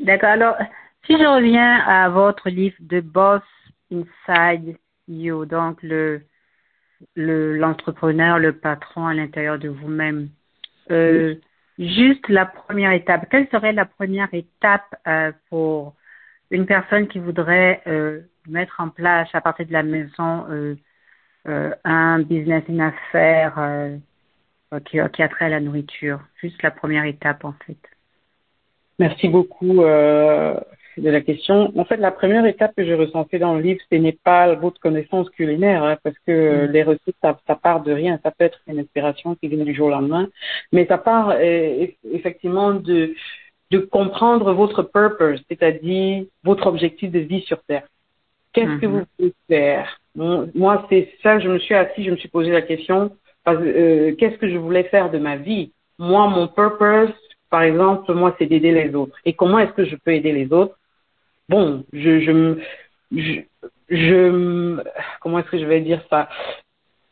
D'accord. 0.00 0.30
Alors, 0.30 0.56
si 1.06 1.14
je 1.14 1.24
reviens 1.24 1.80
à 1.86 2.08
votre 2.10 2.48
livre 2.48 2.76
The 2.88 3.02
Boss 3.02 3.42
Inside 3.90 4.76
You, 5.08 5.46
donc 5.46 5.82
le 5.82 6.22
l'entrepreneur, 7.16 8.38
le, 8.38 8.52
patron 8.52 9.06
à 9.06 9.14
l'intérieur 9.14 9.58
de 9.58 9.68
vous-même. 9.68 10.28
Euh, 10.90 11.34
Juste 11.78 12.28
la 12.28 12.46
première 12.46 12.92
étape. 12.92 13.28
Quelle 13.30 13.48
serait 13.48 13.72
la 13.72 13.86
première 13.86 14.28
étape 14.32 14.94
euh, 15.06 15.32
pour 15.48 15.94
une 16.50 16.66
personne 16.66 17.08
qui 17.08 17.18
voudrait 17.18 17.82
euh, 17.86 18.20
mettre 18.46 18.76
en 18.78 18.90
place 18.90 19.28
à 19.32 19.40
partir 19.40 19.66
de 19.66 19.72
la 19.72 19.82
maison 19.82 20.76
un 21.44 22.20
business, 22.20 22.62
une 22.68 22.82
affaire 22.82 23.54
qui, 24.84 24.98
qui 25.12 25.22
a 25.22 25.28
trait 25.28 25.46
à 25.46 25.48
la 25.48 25.60
nourriture? 25.60 26.20
Juste 26.40 26.62
la 26.62 26.70
première 26.70 27.04
étape 27.04 27.44
en 27.44 27.54
fait. 27.66 27.78
Merci 28.98 29.28
beaucoup 29.28 29.82
de 30.96 31.10
la 31.10 31.20
question. 31.20 31.72
En 31.78 31.84
fait, 31.84 31.96
la 31.96 32.10
première 32.10 32.44
étape 32.46 32.72
que 32.76 32.84
j'ai 32.84 32.94
ressentie 32.94 33.38
dans 33.38 33.54
le 33.54 33.62
livre, 33.62 33.80
ce 33.90 33.96
n'est 33.96 34.18
pas 34.24 34.54
votre 34.54 34.80
connaissance 34.80 35.30
culinaire, 35.30 35.82
hein, 35.82 35.96
parce 36.02 36.16
que 36.26 36.66
mm. 36.66 36.70
les 36.70 36.82
recettes, 36.82 37.14
ça, 37.22 37.38
ça, 37.46 37.54
part 37.54 37.82
de 37.82 37.92
rien. 37.92 38.18
Ça 38.22 38.30
peut 38.30 38.44
être 38.44 38.60
une 38.66 38.78
inspiration 38.78 39.34
qui 39.36 39.48
vient 39.48 39.64
du 39.64 39.74
jour 39.74 39.88
au 39.88 39.90
lendemain, 39.90 40.28
mais 40.72 40.86
ça 40.86 40.98
part 40.98 41.30
euh, 41.30 41.86
effectivement 42.12 42.74
de, 42.74 43.14
de 43.70 43.78
comprendre 43.78 44.52
votre 44.52 44.82
purpose, 44.82 45.40
c'est-à-dire 45.48 46.24
votre 46.44 46.66
objectif 46.66 47.10
de 47.10 47.20
vie 47.20 47.42
sur 47.42 47.62
Terre. 47.62 47.84
Qu'est-ce 48.52 48.80
que 48.80 48.86
mm-hmm. 48.86 48.88
vous 48.88 49.04
voulez 49.18 49.32
faire? 49.48 49.98
Moi, 50.14 50.86
c'est 50.90 51.08
ça, 51.22 51.38
je 51.38 51.48
me 51.48 51.58
suis 51.58 51.74
assis, 51.74 52.04
je 52.04 52.10
me 52.10 52.16
suis 52.16 52.28
posé 52.28 52.50
la 52.50 52.60
question, 52.60 53.12
euh, 53.48 54.14
qu'est-ce 54.16 54.36
que 54.36 54.48
je 54.48 54.58
voulais 54.58 54.84
faire 54.84 55.10
de 55.10 55.18
ma 55.18 55.36
vie? 55.36 55.72
Moi, 55.98 56.28
mon 56.28 56.48
purpose, 56.48 57.12
par 57.50 57.62
exemple, 57.62 58.12
moi, 58.14 58.34
c'est 58.38 58.46
d'aider 58.46 58.72
les 58.72 58.94
autres. 58.94 59.16
Et 59.24 59.32
comment 59.32 59.58
est-ce 59.58 59.72
que 59.72 59.84
je 59.84 59.96
peux 59.96 60.12
aider 60.12 60.32
les 60.32 60.52
autres? 60.52 60.76
Bon, 61.48 61.84
je, 61.92 62.20
je, 62.20 63.42
je, 63.88 64.82
comment 65.20 65.38
est-ce 65.38 65.50
que 65.50 65.58
je 65.58 65.66
vais 65.66 65.80
dire 65.80 66.02
ça? 66.08 66.28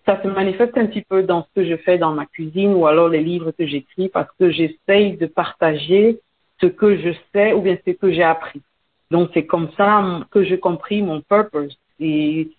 Ça 0.07 0.21
se 0.23 0.29
manifeste 0.29 0.77
un 0.77 0.87
petit 0.87 1.03
peu 1.03 1.23
dans 1.23 1.45
ce 1.45 1.49
que 1.61 1.65
je 1.65 1.77
fais 1.77 1.99
dans 1.99 2.13
ma 2.13 2.27
cuisine 2.27 2.73
ou 2.75 2.87
alors 2.87 3.09
les 3.09 3.23
livres 3.23 3.53
que 3.53 3.67
j'écris 3.67 4.09
parce 4.09 4.31
que 4.39 4.51
j'essaye 4.51 5.17
de 5.17 5.27
partager 5.27 6.19
ce 6.61 6.67
que 6.67 6.97
je 6.97 7.11
sais 7.33 7.53
ou 7.53 7.61
bien 7.63 7.77
ce 7.87 7.93
que 7.93 8.11
j'ai 8.11 8.23
appris. 8.23 8.63
Donc 9.11 9.31
c'est 9.35 9.47
comme 9.47 9.71
ça 9.77 10.21
que 10.31 10.43
j'ai 10.43 10.59
compris 10.59 11.03
mon 11.03 11.21
purpose. 11.21 11.77
Et, 11.99 12.51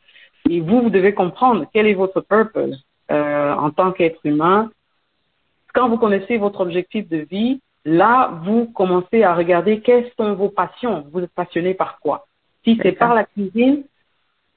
et, 0.50 0.60
vous, 0.60 0.82
vous 0.82 0.90
devez 0.90 1.14
comprendre 1.14 1.66
quel 1.74 1.88
est 1.88 1.94
votre 1.94 2.22
purpose 2.22 2.84
euh, 3.10 3.54
en 3.54 3.72
tant 3.72 3.92
qu'être 3.92 4.20
humain. 4.24 4.72
Quand 5.74 5.90
vous 5.90 5.98
connaissez 5.98 6.38
votre 6.38 6.62
objectif 6.62 7.08
de 7.10 7.18
vie, 7.18 7.62
là, 7.86 8.40
vous 8.44 8.66
commencez 8.68 9.24
à 9.24 9.34
regarder 9.34 9.82
quelles 9.82 10.10
sont 10.18 10.34
vos 10.34 10.50
passions. 10.50 11.06
Vous 11.12 11.22
êtes 11.22 11.34
passionné 11.34 11.74
par 11.74 12.00
quoi? 12.00 12.28
Si 12.64 12.80
c'est 12.82 12.92
par 12.92 13.16
la 13.16 13.24
cuisine, 13.24 13.84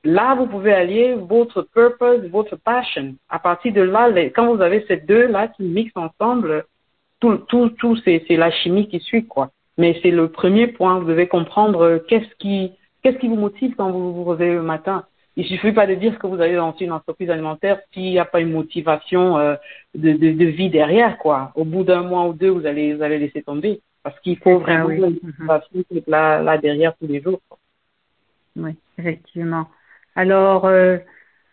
là, 0.05 0.35
vous 0.35 0.47
pouvez 0.47 0.75
allier 0.75 1.15
votre 1.15 1.63
purpose, 1.63 2.21
votre 2.31 2.57
passion. 2.57 3.15
À 3.31 3.39
partir 3.39 3.73
de 3.73 3.81
là, 3.81 4.11
quand 4.35 4.55
vous 4.55 4.61
avez 4.61 4.85
ces 4.87 4.99
deux-là 4.99 5.49
qui 5.49 5.63
mixent 5.63 5.97
ensemble, 5.97 6.65
tout, 7.21 7.37
tout, 7.49 7.71
tout 7.71 7.97
c'est 8.05 8.25
la 8.31 8.51
chimie 8.51 8.89
qui 8.89 9.01
suit, 9.01 9.27
quoi. 9.27 9.51
Mais 9.79 9.99
c'est 10.03 10.11
le 10.11 10.29
premier 10.29 10.69
point. 10.69 10.99
Vous 10.99 11.07
devez 11.07 11.27
comprendre 11.27 12.05
qu'est-ce 12.09 12.35
qui, 12.39 12.73
qu'est-ce 13.03 13.17
qui 13.19 13.29
vous 13.29 13.37
motive 13.37 13.75
quand 13.77 13.91
vous 13.91 14.13
vous 14.13 14.25
réveillez 14.25 14.55
le 14.55 14.63
matin. 14.63 15.05
Il 15.37 15.45
suffit 15.47 15.73
pas 15.73 15.87
de 15.87 15.95
dire 15.95 16.19
que 16.19 16.27
vous 16.27 16.41
allez 16.41 16.55
lancer 16.55 16.85
une 16.85 16.93
entreprise 16.93 17.29
alimentaire 17.29 17.81
s'il 17.93 18.05
n'y 18.05 18.19
a 18.19 18.25
pas 18.25 18.41
une 18.41 18.53
motivation 18.53 19.37
euh, 19.37 19.57
de, 19.95 20.13
de, 20.13 20.31
de, 20.31 20.45
vie 20.45 20.71
derrière, 20.71 21.19
quoi. 21.19 21.51
Au 21.57 21.65
bout 21.65 21.83
d'un 21.83 22.03
mois 22.03 22.29
ou 22.29 22.35
deux, 22.35 22.51
vous 22.51 22.67
allez, 22.67 22.95
vous 22.95 23.03
allez 23.03 23.19
laisser 23.19 23.43
tomber. 23.43 23.81
Parce 24.05 24.19
qu'il 24.21 24.39
faut 24.39 24.59
vraiment 24.59 24.91
une 24.91 25.01
mhm. 25.01 25.33
motivation 25.41 25.85
là, 26.07 26.41
là 26.41 26.59
derrière 26.59 26.95
tous 26.97 27.09
les 27.09 27.21
jours. 27.21 27.41
Quoi. 27.49 27.59
Oui, 28.57 28.77
effectivement. 28.99 29.69
Alors, 30.15 30.67
euh, 30.67 30.99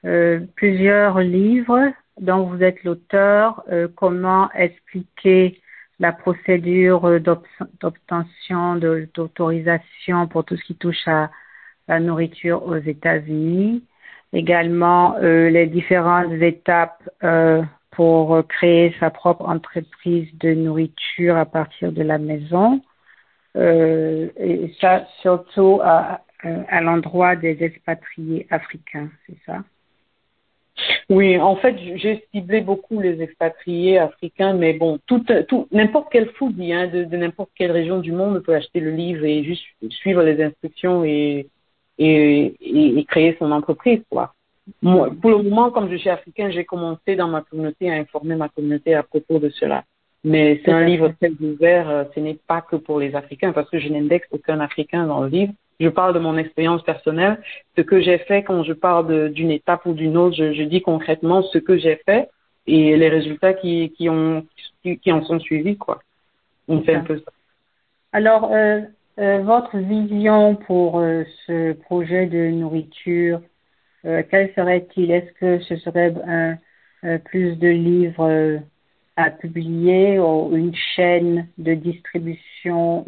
euh, 0.05 0.41
plusieurs 0.55 1.19
livres 1.19 1.91
dont 2.19 2.43
vous 2.43 2.61
êtes 2.61 2.83
l'auteur, 2.83 3.63
comment 3.95 4.51
expliquer 4.51 5.59
la 5.99 6.11
procédure 6.11 7.19
d'obtention 7.19 8.75
d'autorisation 8.75 10.27
pour 10.27 10.43
tout 10.43 10.55
ce 10.57 10.63
qui 10.65 10.75
touche 10.75 11.07
à 11.07 11.31
la 11.91 11.99
nourriture 11.99 12.65
aux 12.65 12.77
États-Unis, 12.77 13.83
également 14.31 15.15
euh, 15.17 15.49
les 15.49 15.67
différentes 15.67 16.31
étapes 16.41 17.03
euh, 17.23 17.61
pour 17.91 18.47
créer 18.47 18.95
sa 19.01 19.09
propre 19.09 19.45
entreprise 19.45 20.29
de 20.39 20.53
nourriture 20.53 21.35
à 21.35 21.45
partir 21.45 21.91
de 21.91 22.01
la 22.01 22.17
maison, 22.17 22.81
euh, 23.57 24.29
et 24.37 24.73
ça 24.79 25.05
surtout 25.21 25.81
à, 25.83 26.21
l'endroit 26.81 27.35
des 27.35 27.61
expatriés 27.61 28.47
africains, 28.49 29.09
c'est 29.27 29.37
ça? 29.45 29.57
Oui, 31.09 31.37
en 31.37 31.57
fait, 31.57 31.75
j'ai 31.97 32.25
ciblé 32.31 32.61
beaucoup 32.61 33.01
les 33.01 33.21
expatriés 33.21 33.99
africains, 33.99 34.53
mais 34.53 34.73
bon, 34.73 34.97
tout 35.05 35.23
n'importe 35.71 36.07
quel 36.09 36.29
foodie 36.37 36.71
hein, 36.73 36.87
de, 36.87 37.03
de 37.03 37.17
n'importe 37.17 37.51
quelle 37.53 37.73
région 37.73 37.99
du 37.99 38.13
monde 38.13 38.39
peut 38.39 38.55
acheter 38.55 38.79
le 38.79 38.91
livre 38.91 39.25
et 39.25 39.43
juste 39.43 39.65
suivre 39.89 40.23
les 40.23 40.41
instructions 40.41 41.03
et, 41.03 41.47
et, 41.97 42.55
et, 42.61 43.05
créer 43.05 43.35
son 43.39 43.51
entreprise, 43.51 44.01
quoi. 44.09 44.33
Moi, 44.81 45.09
pour 45.21 45.31
le 45.31 45.43
moment, 45.43 45.71
comme 45.71 45.91
je 45.91 45.97
suis 45.97 46.09
africain, 46.09 46.49
j'ai 46.49 46.65
commencé 46.65 47.15
dans 47.15 47.27
ma 47.27 47.41
communauté 47.41 47.91
à 47.91 47.95
informer 47.95 48.35
ma 48.35 48.49
communauté 48.49 48.93
à 48.93 49.03
propos 49.03 49.39
de 49.39 49.49
cela. 49.49 49.83
Mais 50.23 50.61
c'est 50.63 50.71
un 50.71 50.85
livre 50.85 51.13
très 51.19 51.31
ouvert, 51.41 51.89
euh, 51.89 52.03
ce 52.13 52.19
n'est 52.19 52.37
pas 52.47 52.61
que 52.61 52.75
pour 52.75 52.99
les 52.99 53.15
Africains, 53.15 53.51
parce 53.53 53.69
que 53.69 53.79
je 53.79 53.89
n'indexe 53.89 54.27
aucun 54.31 54.59
Africain 54.59 55.07
dans 55.07 55.21
le 55.21 55.29
livre 55.29 55.53
je 55.81 55.89
parle 55.89 56.13
de 56.13 56.19
mon 56.19 56.37
expérience 56.37 56.83
personnelle, 56.83 57.41
ce 57.75 57.81
que 57.81 58.01
j'ai 58.01 58.19
fait 58.19 58.43
quand 58.43 58.63
je 58.63 58.73
parle 58.73 59.31
d'une 59.31 59.51
étape 59.51 59.85
ou 59.85 59.93
d'une 59.93 60.15
autre, 60.15 60.35
je, 60.35 60.63
dis 60.63 60.81
concrètement 60.81 61.41
ce 61.41 61.57
que 61.57 61.77
j'ai 61.77 61.99
fait 62.05 62.29
et 62.67 62.95
les 62.95 63.09
résultats 63.09 63.53
qui, 63.53 63.91
qui, 63.97 64.07
ont, 64.07 64.45
qui, 64.83 65.11
en 65.11 65.23
sont 65.25 65.39
suivis, 65.39 65.77
quoi. 65.77 66.01
On 66.67 66.81
fait 66.81 66.93
un 66.93 67.01
peu 67.01 67.17
ça. 67.17 67.31
Alors, 68.13 68.51
euh, 68.51 68.81
euh, 69.19 69.41
votre 69.43 69.77
vision 69.77 70.55
pour 70.55 70.99
euh, 70.99 71.23
ce 71.45 71.73
projet 71.73 72.25
de 72.27 72.49
nourriture, 72.49 73.41
quel 74.03 74.51
serait-il? 74.55 75.11
Est-ce 75.11 75.31
que 75.33 75.59
ce 75.59 75.75
serait 75.77 76.11
un, 76.25 76.57
plus 77.19 77.55
de 77.55 77.67
livres 77.67 78.59
à 79.15 79.29
publier 79.29 80.17
ou 80.19 80.55
une 80.57 80.73
chaîne 80.73 81.47
de 81.59 81.75
distribution 81.75 83.05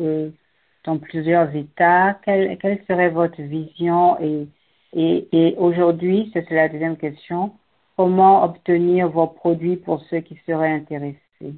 dans 0.83 0.99
plusieurs 0.99 1.55
États? 1.55 2.19
Quelle, 2.23 2.59
quelle 2.59 2.79
serait 2.87 3.09
votre 3.09 3.41
vision? 3.41 4.19
Et, 4.21 4.47
et, 4.93 5.27
et 5.31 5.55
aujourd'hui, 5.57 6.29
c'est 6.31 6.47
la 6.51 6.69
deuxième 6.69 6.97
question, 6.97 7.53
comment 7.97 8.43
obtenir 8.43 9.09
vos 9.09 9.25
produits 9.25 9.77
pour 9.77 9.99
ceux 10.11 10.19
qui 10.19 10.37
seraient 10.45 10.73
intéressés? 10.73 11.55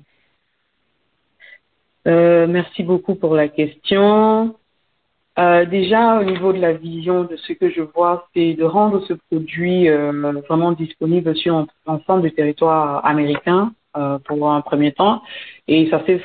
Euh, 2.07 2.47
Merci 2.47 2.83
beaucoup 2.83 3.15
pour 3.15 3.35
la 3.35 3.47
question. 3.47 4.55
Euh, 5.37 5.65
déjà, 5.65 6.19
au 6.19 6.23
niveau 6.23 6.53
de 6.53 6.59
la 6.59 6.73
vision 6.73 7.25
de 7.25 7.35
ce 7.35 7.53
que 7.53 7.69
je 7.69 7.81
vois, 7.81 8.27
c'est 8.33 8.53
de 8.53 8.63
rendre 8.63 9.05
ce 9.05 9.13
produit 9.13 9.89
euh, 9.89 10.11
vraiment 10.47 10.71
disponible 10.71 11.35
sur 11.35 11.67
l'ensemble 11.85 12.21
du 12.23 12.31
territoire 12.31 13.05
américain 13.05 13.73
euh, 13.97 14.17
pour 14.19 14.49
un 14.49 14.61
premier 14.61 14.93
temps. 14.93 15.21
Et 15.67 15.89
ça 15.89 16.05
s'est 16.05 16.21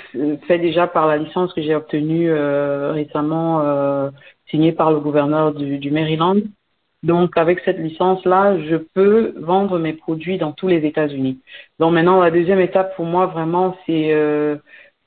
fait 0.46 0.58
déjà 0.58 0.86
par 0.86 1.08
la 1.08 1.16
licence 1.16 1.52
que 1.54 1.62
j'ai 1.62 1.74
obtenue 1.74 2.30
euh, 2.30 2.92
récemment, 2.92 3.62
euh, 3.62 4.10
signée 4.48 4.72
par 4.72 4.92
le 4.92 5.00
gouverneur 5.00 5.54
du, 5.54 5.78
du 5.78 5.90
Maryland. 5.90 6.36
Donc, 7.02 7.36
avec 7.36 7.60
cette 7.64 7.78
licence-là, 7.78 8.58
je 8.60 8.76
peux 8.76 9.34
vendre 9.38 9.78
mes 9.78 9.94
produits 9.94 10.38
dans 10.38 10.52
tous 10.52 10.68
les 10.68 10.86
États-Unis. 10.86 11.40
Donc, 11.80 11.94
maintenant, 11.94 12.20
la 12.20 12.30
deuxième 12.30 12.60
étape 12.60 12.94
pour 12.94 13.06
moi, 13.06 13.26
vraiment, 13.26 13.76
c'est 13.86 14.12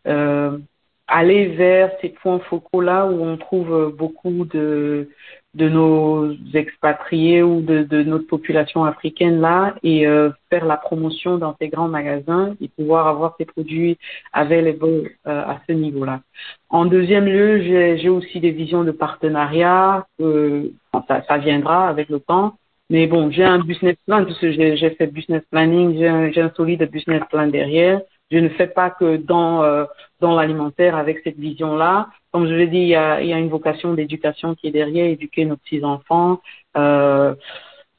aller 0.05 1.47
vers 1.47 1.91
ces 2.01 2.09
points 2.09 2.39
focaux-là 2.39 3.05
où 3.07 3.23
on 3.23 3.37
trouve 3.37 3.93
beaucoup 3.97 4.45
de, 4.45 5.09
de 5.55 5.69
nos 5.69 6.31
expatriés 6.53 7.43
ou 7.43 7.61
de, 7.61 7.83
de 7.83 8.01
notre 8.03 8.25
population 8.25 8.85
africaine 8.85 9.39
là 9.39 9.75
et 9.83 10.07
euh, 10.07 10.31
faire 10.49 10.65
la 10.65 10.77
promotion 10.77 11.37
dans 11.37 11.55
ces 11.61 11.69
grands 11.69 11.87
magasins 11.87 12.55
et 12.59 12.69
pouvoir 12.69 13.07
avoir 13.07 13.35
ces 13.37 13.45
produits 13.45 13.97
available 14.31 15.11
euh, 15.27 15.43
à 15.43 15.61
ce 15.67 15.73
niveau-là. 15.73 16.21
En 16.69 16.85
deuxième 16.85 17.25
lieu, 17.25 17.61
j'ai 17.61 18.09
aussi 18.09 18.39
des 18.39 18.51
visions 18.51 18.83
de 18.83 18.91
partenariat. 18.91 20.07
Euh, 20.19 20.69
ça, 21.07 21.23
ça, 21.27 21.37
viendra 21.37 21.87
avec 21.87 22.09
le 22.09 22.19
temps. 22.19 22.55
Mais 22.89 23.05
bon, 23.07 23.31
j'ai 23.31 23.43
un 23.43 23.59
business 23.59 23.95
plan 24.07 24.23
parce 24.25 24.39
que 24.39 24.51
j'ai 24.51 24.89
fait 24.91 25.07
business 25.07 25.43
planning, 25.51 25.97
j'ai 25.97 26.07
un, 26.07 26.31
un 26.35 26.51
solide 26.55 26.83
business 26.91 27.21
plan 27.29 27.47
derrière. 27.47 28.01
Je 28.33 28.39
ne 28.39 28.49
fais 28.49 28.65
pas 28.65 28.89
que 28.89 29.17
dans 29.17 29.63
euh, 29.63 29.85
dans 30.19 30.35
l'alimentaire 30.35 30.95
avec 30.95 31.19
cette 31.23 31.37
vision-là. 31.37 32.07
Comme 32.31 32.47
je 32.47 32.53
l'ai 32.53 32.65
dit, 32.65 32.79
il 32.79 32.87
y 32.87 32.95
a, 32.95 33.21
il 33.21 33.27
y 33.27 33.33
a 33.33 33.37
une 33.37 33.49
vocation 33.49 33.93
d'éducation 33.93 34.55
qui 34.55 34.67
est 34.67 34.71
derrière, 34.71 35.05
éduquer 35.05 35.45
nos 35.45 35.55
petits 35.55 35.83
enfants. 35.83 36.41
Euh, 36.75 37.35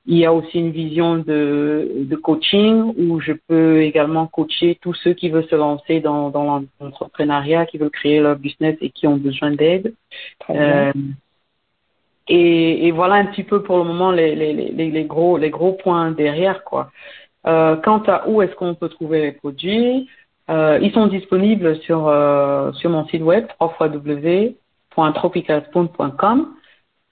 il 0.07 0.19
y 0.19 0.27
a 0.27 0.33
aussi 0.33 0.59
une 0.59 0.73
vision 0.73 1.17
de, 1.17 1.89
de 2.11 2.17
coaching 2.17 2.93
où 2.99 3.21
je 3.21 3.33
peux 3.47 3.83
également 3.83 4.27
coacher 4.27 4.77
tous 4.81 4.95
ceux 4.95 5.15
qui 5.15 5.31
veulent 5.31 5.49
se 5.49 5.55
lancer 5.55 6.01
dans, 6.01 6.31
dans 6.31 6.65
l'entrepreneuriat, 6.81 7.65
qui 7.67 7.79
veulent 7.79 7.91
créer 7.91 8.21
leur 8.21 8.37
business 8.37 8.77
et 8.81 8.91
qui 8.91 9.07
ont 9.07 9.17
besoin 9.17 9.53
d'aide. 9.53 9.95
Euh, 10.51 10.93
et, 12.27 12.89
et, 12.89 12.91
voilà 12.91 13.15
un 13.15 13.27
petit 13.27 13.45
peu 13.45 13.63
pour 13.63 13.79
le 13.79 13.85
moment 13.85 14.11
les, 14.11 14.35
les, 14.35 14.53
les, 14.53 14.91
les 14.91 15.05
gros 15.05 15.37
les 15.37 15.51
gros 15.51 15.73
points 15.73 16.11
derrière 16.11 16.65
quoi. 16.65 16.91
Euh, 17.47 17.77
quant 17.77 18.03
à 18.07 18.27
où 18.27 18.41
est-ce 18.41 18.55
qu'on 18.55 18.75
peut 18.75 18.89
trouver 18.89 19.21
les 19.21 19.33
produits, 19.33 20.09
euh, 20.51 20.79
ils 20.83 20.93
sont 20.93 21.07
disponibles 21.07 21.79
sur, 21.81 22.09
euh, 22.09 22.71
sur 22.73 22.91
mon 22.91 23.07
site 23.07 23.23
web 23.23 23.47
www.tropicalspoon.com 23.61 26.55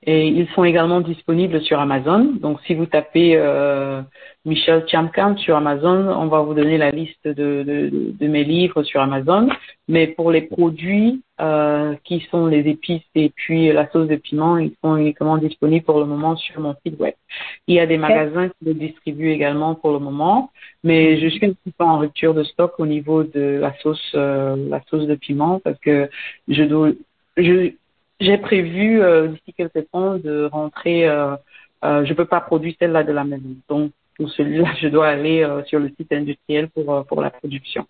et 0.05 0.27
ils 0.27 0.49
sont 0.49 0.65
également 0.65 1.01
disponibles 1.01 1.61
sur 1.62 1.79
Amazon. 1.79 2.35
Donc 2.41 2.59
si 2.67 2.75
vous 2.75 2.87
tapez 2.87 3.37
euh, 3.37 4.03
Michel 4.45 4.85
Chamkamp 4.88 5.37
sur 5.37 5.57
Amazon, 5.57 6.09
on 6.09 6.27
va 6.27 6.41
vous 6.41 6.55
donner 6.55 6.77
la 6.77 6.91
liste 6.91 7.25
de, 7.25 7.62
de, 7.62 8.12
de, 8.19 8.27
mes 8.27 8.43
livres 8.43 8.83
sur 8.83 9.01
Amazon. 9.01 9.49
Mais 9.87 10.09
pour 10.09 10.33
les 10.33 10.43
produits 10.43 11.23
euh, 11.41 11.95
qui 12.03 12.27
sont 12.33 12.47
les 12.47 12.69
épices 12.69 13.03
et 13.15 13.31
puis 13.31 13.73
la 13.73 13.88
sauce 13.93 14.09
de 14.09 14.17
piment, 14.17 14.59
ils 14.59 14.75
sont 14.83 14.97
uniquement 14.97 15.38
disponibles 15.38 15.85
pour 15.85 16.01
le 16.01 16.07
moment 16.07 16.35
sur 16.35 16.61
mon 16.61 16.75
site 16.85 16.99
web. 16.99 17.15
Il 17.69 17.77
y 17.77 17.81
a 17.81 17.87
des 17.87 17.99
magasins 17.99 18.49
qui 18.49 18.65
le 18.65 18.75
distribuent 18.75 19.31
également 19.31 19.77
pour 19.77 19.93
le 19.93 20.01
moment, 20.01 20.51
mais 20.83 21.21
je 21.21 21.29
suis 21.29 21.47
un 21.47 21.53
petit 21.53 21.73
peu 21.79 21.85
en 21.85 21.99
rupture 21.99 22.35
de 22.35 22.43
stock 22.43 22.75
au 22.79 22.87
niveau 22.87 23.23
de 23.23 23.59
la 23.61 23.73
sauce, 23.79 24.12
euh, 24.17 24.57
la 24.69 24.81
sauce 24.91 25.07
de 25.07 25.15
piment 25.15 25.61
parce 25.61 25.79
que 25.79 26.11
je 26.49 26.65
dois, 26.65 26.91
je, 27.37 27.73
j'ai 28.23 28.39
prévu 28.39 29.03
euh, 29.03 29.29
d'ici 29.29 29.53
quelques 29.57 29.91
temps 29.91 30.17
de 30.17 30.49
rentrer. 30.51 31.09
Euh, 31.09 31.37
euh, 31.85 32.05
je 32.05 32.15
peux 32.15 32.25
pas 32.25 32.41
produire 32.41 32.75
celle-là 32.79 33.03
de 33.03 33.13
la 33.13 33.25
maison, 33.25 33.57
donc 33.69 33.91
pour 34.17 34.31
celui-là, 34.31 34.71
je 34.81 34.89
dois 34.89 35.09
aller 35.09 35.43
euh, 35.43 35.65
sur 35.65 35.79
le 35.81 35.89
site 35.91 36.13
industriel 36.13 36.69
pour 36.69 36.95
euh, 36.95 37.03
pour 37.03 37.21
la 37.21 37.31
production. 37.31 37.87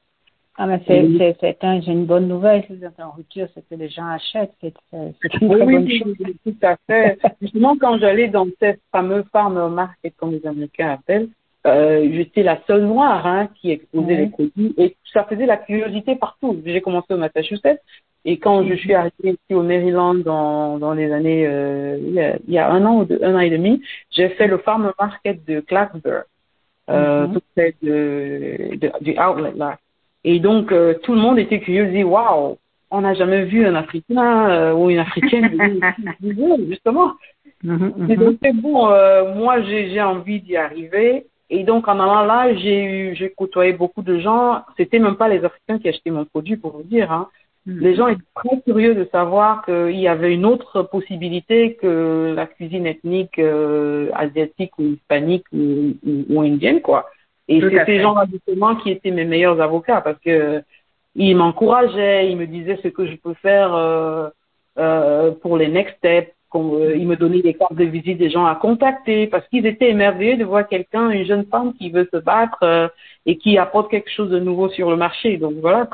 Ah 0.57 0.67
mais 0.67 0.81
c'est 0.87 1.09
c'est 1.19 1.37
c'est 1.41 1.65
un, 1.65 1.81
j'ai 1.81 1.93
une 1.93 2.05
bonne 2.05 2.29
nouvelle. 2.29 2.63
Si 2.67 2.77
vous 2.77 2.85
êtes 2.85 3.01
en 3.01 3.11
rupture, 3.13 3.49
c'est 3.55 3.67
que 3.69 3.75
les 3.75 3.89
gens 3.89 4.07
achètent. 4.07 4.53
C'est 4.61 4.75
c'est 4.91 5.35
une 5.41 5.49
très 5.49 5.63
oui, 5.63 5.75
bonne 5.75 5.91
chose. 5.91 6.15
Tout 6.45 6.57
à 6.63 6.77
fait. 6.87 7.19
Justement, 7.41 7.77
quand 7.77 7.99
j'allais 7.99 8.29
dans 8.29 8.47
cette 8.61 8.81
fameuse 8.93 9.25
farmer 9.33 9.69
market, 9.71 10.15
comme 10.17 10.33
les 10.33 10.47
Américains 10.47 10.91
appellent, 10.91 11.29
euh, 11.67 12.09
j'étais 12.13 12.43
la 12.43 12.59
seule 12.67 12.85
noire 12.85 13.27
hein, 13.27 13.49
qui 13.57 13.71
exposait 13.71 14.17
les 14.17 14.27
produits 14.27 14.75
et 14.79 14.97
ça 15.13 15.25
faisait 15.25 15.47
la 15.47 15.57
curiosité 15.57 16.17
partout. 16.17 16.61
J'ai 16.65 16.81
commencé 16.81 17.15
au 17.15 17.19
Massachusetts 17.19 17.81
et 18.25 18.39
quand 18.39 18.65
je 18.65 18.75
suis 18.75 18.95
arrivée 18.95 19.31
ici 19.31 19.55
au 19.55 19.63
Maryland 19.63 20.15
dans, 20.15 20.79
dans 20.79 20.93
les 20.93 21.13
années, 21.13 21.47
euh, 21.47 21.99
il, 22.01 22.15
y 22.15 22.21
a, 22.21 22.37
il, 22.47 22.55
y 22.55 22.59
a, 22.59 22.71
un 22.71 22.85
an 22.85 23.01
ou 23.01 23.05
deux, 23.05 23.21
un 23.23 23.35
an 23.35 23.41
et 23.41 23.51
demi, 23.51 23.83
j'ai 24.11 24.29
fait 24.31 24.47
le 24.47 24.59
farm 24.59 24.93
market 24.99 25.45
de 25.47 25.61
Clarksburg, 25.61 26.25
euh, 26.91 27.27
mm 27.27 27.31
-hmm. 27.31 27.33
tout 27.33 27.43
près 27.55 27.75
de, 27.83 28.77
de, 28.83 28.89
du 29.01 29.13
outlet 29.19 29.53
là. 29.57 29.79
Et 30.25 30.39
donc, 30.39 30.71
euh, 30.71 30.95
tout 31.03 31.15
le 31.15 31.21
monde 31.21 31.39
était 31.39 31.61
curieux, 31.61 31.87
dit, 31.87 32.05
waouh, 32.05 32.57
on 32.91 33.01
n'a 33.01 33.15
jamais 33.15 33.45
vu 33.45 33.67
un 33.67 33.75
Africain 33.75 34.51
euh, 34.51 34.73
ou 34.75 34.91
une 34.91 34.99
Africaine 34.99 35.51
justement. 36.69 37.13
Mhm, 37.65 37.93
mhm. 37.97 38.11
Et 38.11 38.17
donc, 38.17 38.37
c'est 38.43 38.53
bon, 38.53 38.91
euh, 38.91 39.35
moi, 39.35 39.63
j'ai 39.63 40.01
envie 40.01 40.41
d'y 40.41 40.57
arriver. 40.57 41.27
Et 41.55 41.65
donc, 41.65 41.87
en 41.87 42.01
allant 42.01 42.25
là, 42.25 42.55
j'ai 42.55 42.83
eu, 42.83 43.15
j'ai 43.15 43.31
côtoyé 43.31 43.73
beaucoup 43.73 44.03
de 44.03 44.19
gens. 44.19 44.63
C'était 44.77 44.99
même 44.99 45.17
pas 45.17 45.29
les 45.29 45.45
Africains 45.45 45.79
qui 45.79 45.89
achetaient 45.89 46.11
mon 46.11 46.25
produit, 46.25 46.57
pour 46.57 46.73
vous 46.73 46.83
dire. 46.83 47.13
Hein. 47.13 47.29
Mhm. 47.67 47.79
Les 47.79 47.95
gens 47.95 48.09
étaient 48.09 48.23
très 48.35 48.61
curieux 48.63 48.95
de 48.95 49.07
savoir 49.13 49.65
qu'il 49.65 50.01
y 50.01 50.09
avait 50.09 50.35
une 50.35 50.47
autre 50.47 50.83
possibilité 50.83 51.75
que 51.75 52.33
la 52.35 52.47
cuisine 52.47 52.87
ethnique 52.87 53.39
asiatique 53.39 54.73
ou 54.79 54.95
hispanique 54.95 55.45
ou, 55.53 55.95
ou 56.31 56.41
indienne, 56.41 56.81
quoi. 56.81 57.09
Et 57.49 57.61
c'est 57.61 57.85
ces 57.85 58.01
gens-là 58.01 58.25
justement 58.33 58.77
qui 58.77 58.91
étaient 58.91 59.11
mes 59.11 59.25
meilleurs 59.25 59.61
avocats 59.61 60.01
parce 60.01 60.19
que 60.21 60.63
ils 61.15 61.37
m'encourageaient, 61.37 62.31
ils 62.31 62.37
me 62.37 62.47
disaient 62.47 62.79
ce 62.83 62.89
que 62.89 63.07
je 63.07 63.17
peux 63.17 63.35
faire 63.35 63.75
euh, 63.75 64.29
euh, 64.79 65.33
pour 65.33 65.57
les 65.57 65.69
next 65.69 65.97
steps. 65.99 66.33
Euh, 66.55 66.95
ils 66.97 67.07
me 67.07 67.17
donnaient 67.17 67.43
des 67.43 67.55
cartes 67.55 67.75
de 67.75 67.85
visite 67.85 68.19
des 68.19 68.31
gens 68.31 68.47
à 68.47 68.55
contacter 68.55 69.27
parce 69.27 69.47
qu'ils 69.49 69.67
étaient 69.67 69.91
émerveillés 69.91 70.37
de 70.37 70.45
voir 70.45 70.69
quelqu'un, 70.69 71.11
une 71.11 71.25
jeune 71.25 71.47
femme 71.47 71.75
qui 71.75 71.91
veut 71.91 72.09
se 72.13 72.19
battre 72.19 72.63
euh, 72.63 72.87
et 73.27 73.39
qui 73.39 73.59
apporte 73.59 73.91
quelque 73.91 74.11
chose 74.11 74.31
de 74.31 74.39
nouveau 74.39 74.69
sur 74.69 74.89
le 74.91 74.97
marché. 74.97 75.39
Donc 75.39 75.55
voilà. 75.61 75.89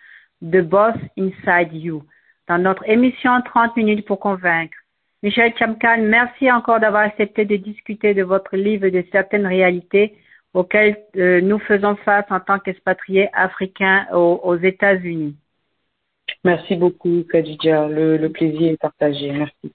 The 0.42 0.60
Boss 0.60 0.96
Inside 1.18 1.72
You, 1.72 2.02
dans 2.48 2.58
notre 2.58 2.88
émission 2.88 3.40
30 3.42 3.76
minutes 3.76 4.06
pour 4.06 4.20
convaincre. 4.20 4.76
Michel 5.26 5.52
Chamkan, 5.58 6.02
merci 6.02 6.48
encore 6.52 6.78
d'avoir 6.78 7.02
accepté 7.02 7.44
de 7.44 7.56
discuter 7.56 8.14
de 8.14 8.22
votre 8.22 8.56
livre 8.56 8.84
et 8.84 8.92
de 8.92 9.04
certaines 9.10 9.44
réalités 9.44 10.14
auxquelles 10.54 10.98
euh, 11.16 11.40
nous 11.40 11.58
faisons 11.58 11.96
face 11.96 12.26
en 12.30 12.38
tant 12.38 12.60
qu'expatriés 12.60 13.28
africains 13.32 14.06
aux, 14.12 14.56
États-Unis. 14.56 15.34
Merci 16.44 16.76
beaucoup, 16.76 17.24
Khadija. 17.28 17.88
le 17.88 18.28
plaisir 18.28 18.70
est 18.70 18.76
partagé. 18.76 19.32
Merci. 19.32 19.72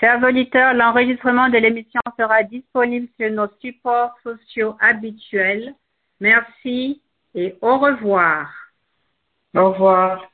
Chers 0.00 0.24
auditeurs, 0.24 0.72
l'enregistrement 0.72 1.50
de 1.50 1.58
l'émission 1.58 2.00
sera 2.18 2.42
disponible 2.42 3.08
sur 3.20 3.30
nos 3.30 3.48
supports 3.60 4.16
sociaux 4.22 4.76
habituels. 4.80 5.74
Merci 6.20 7.02
et 7.34 7.54
au 7.60 7.76
revoir. 7.76 8.50
Au 9.54 9.72
revoir. 9.72 10.26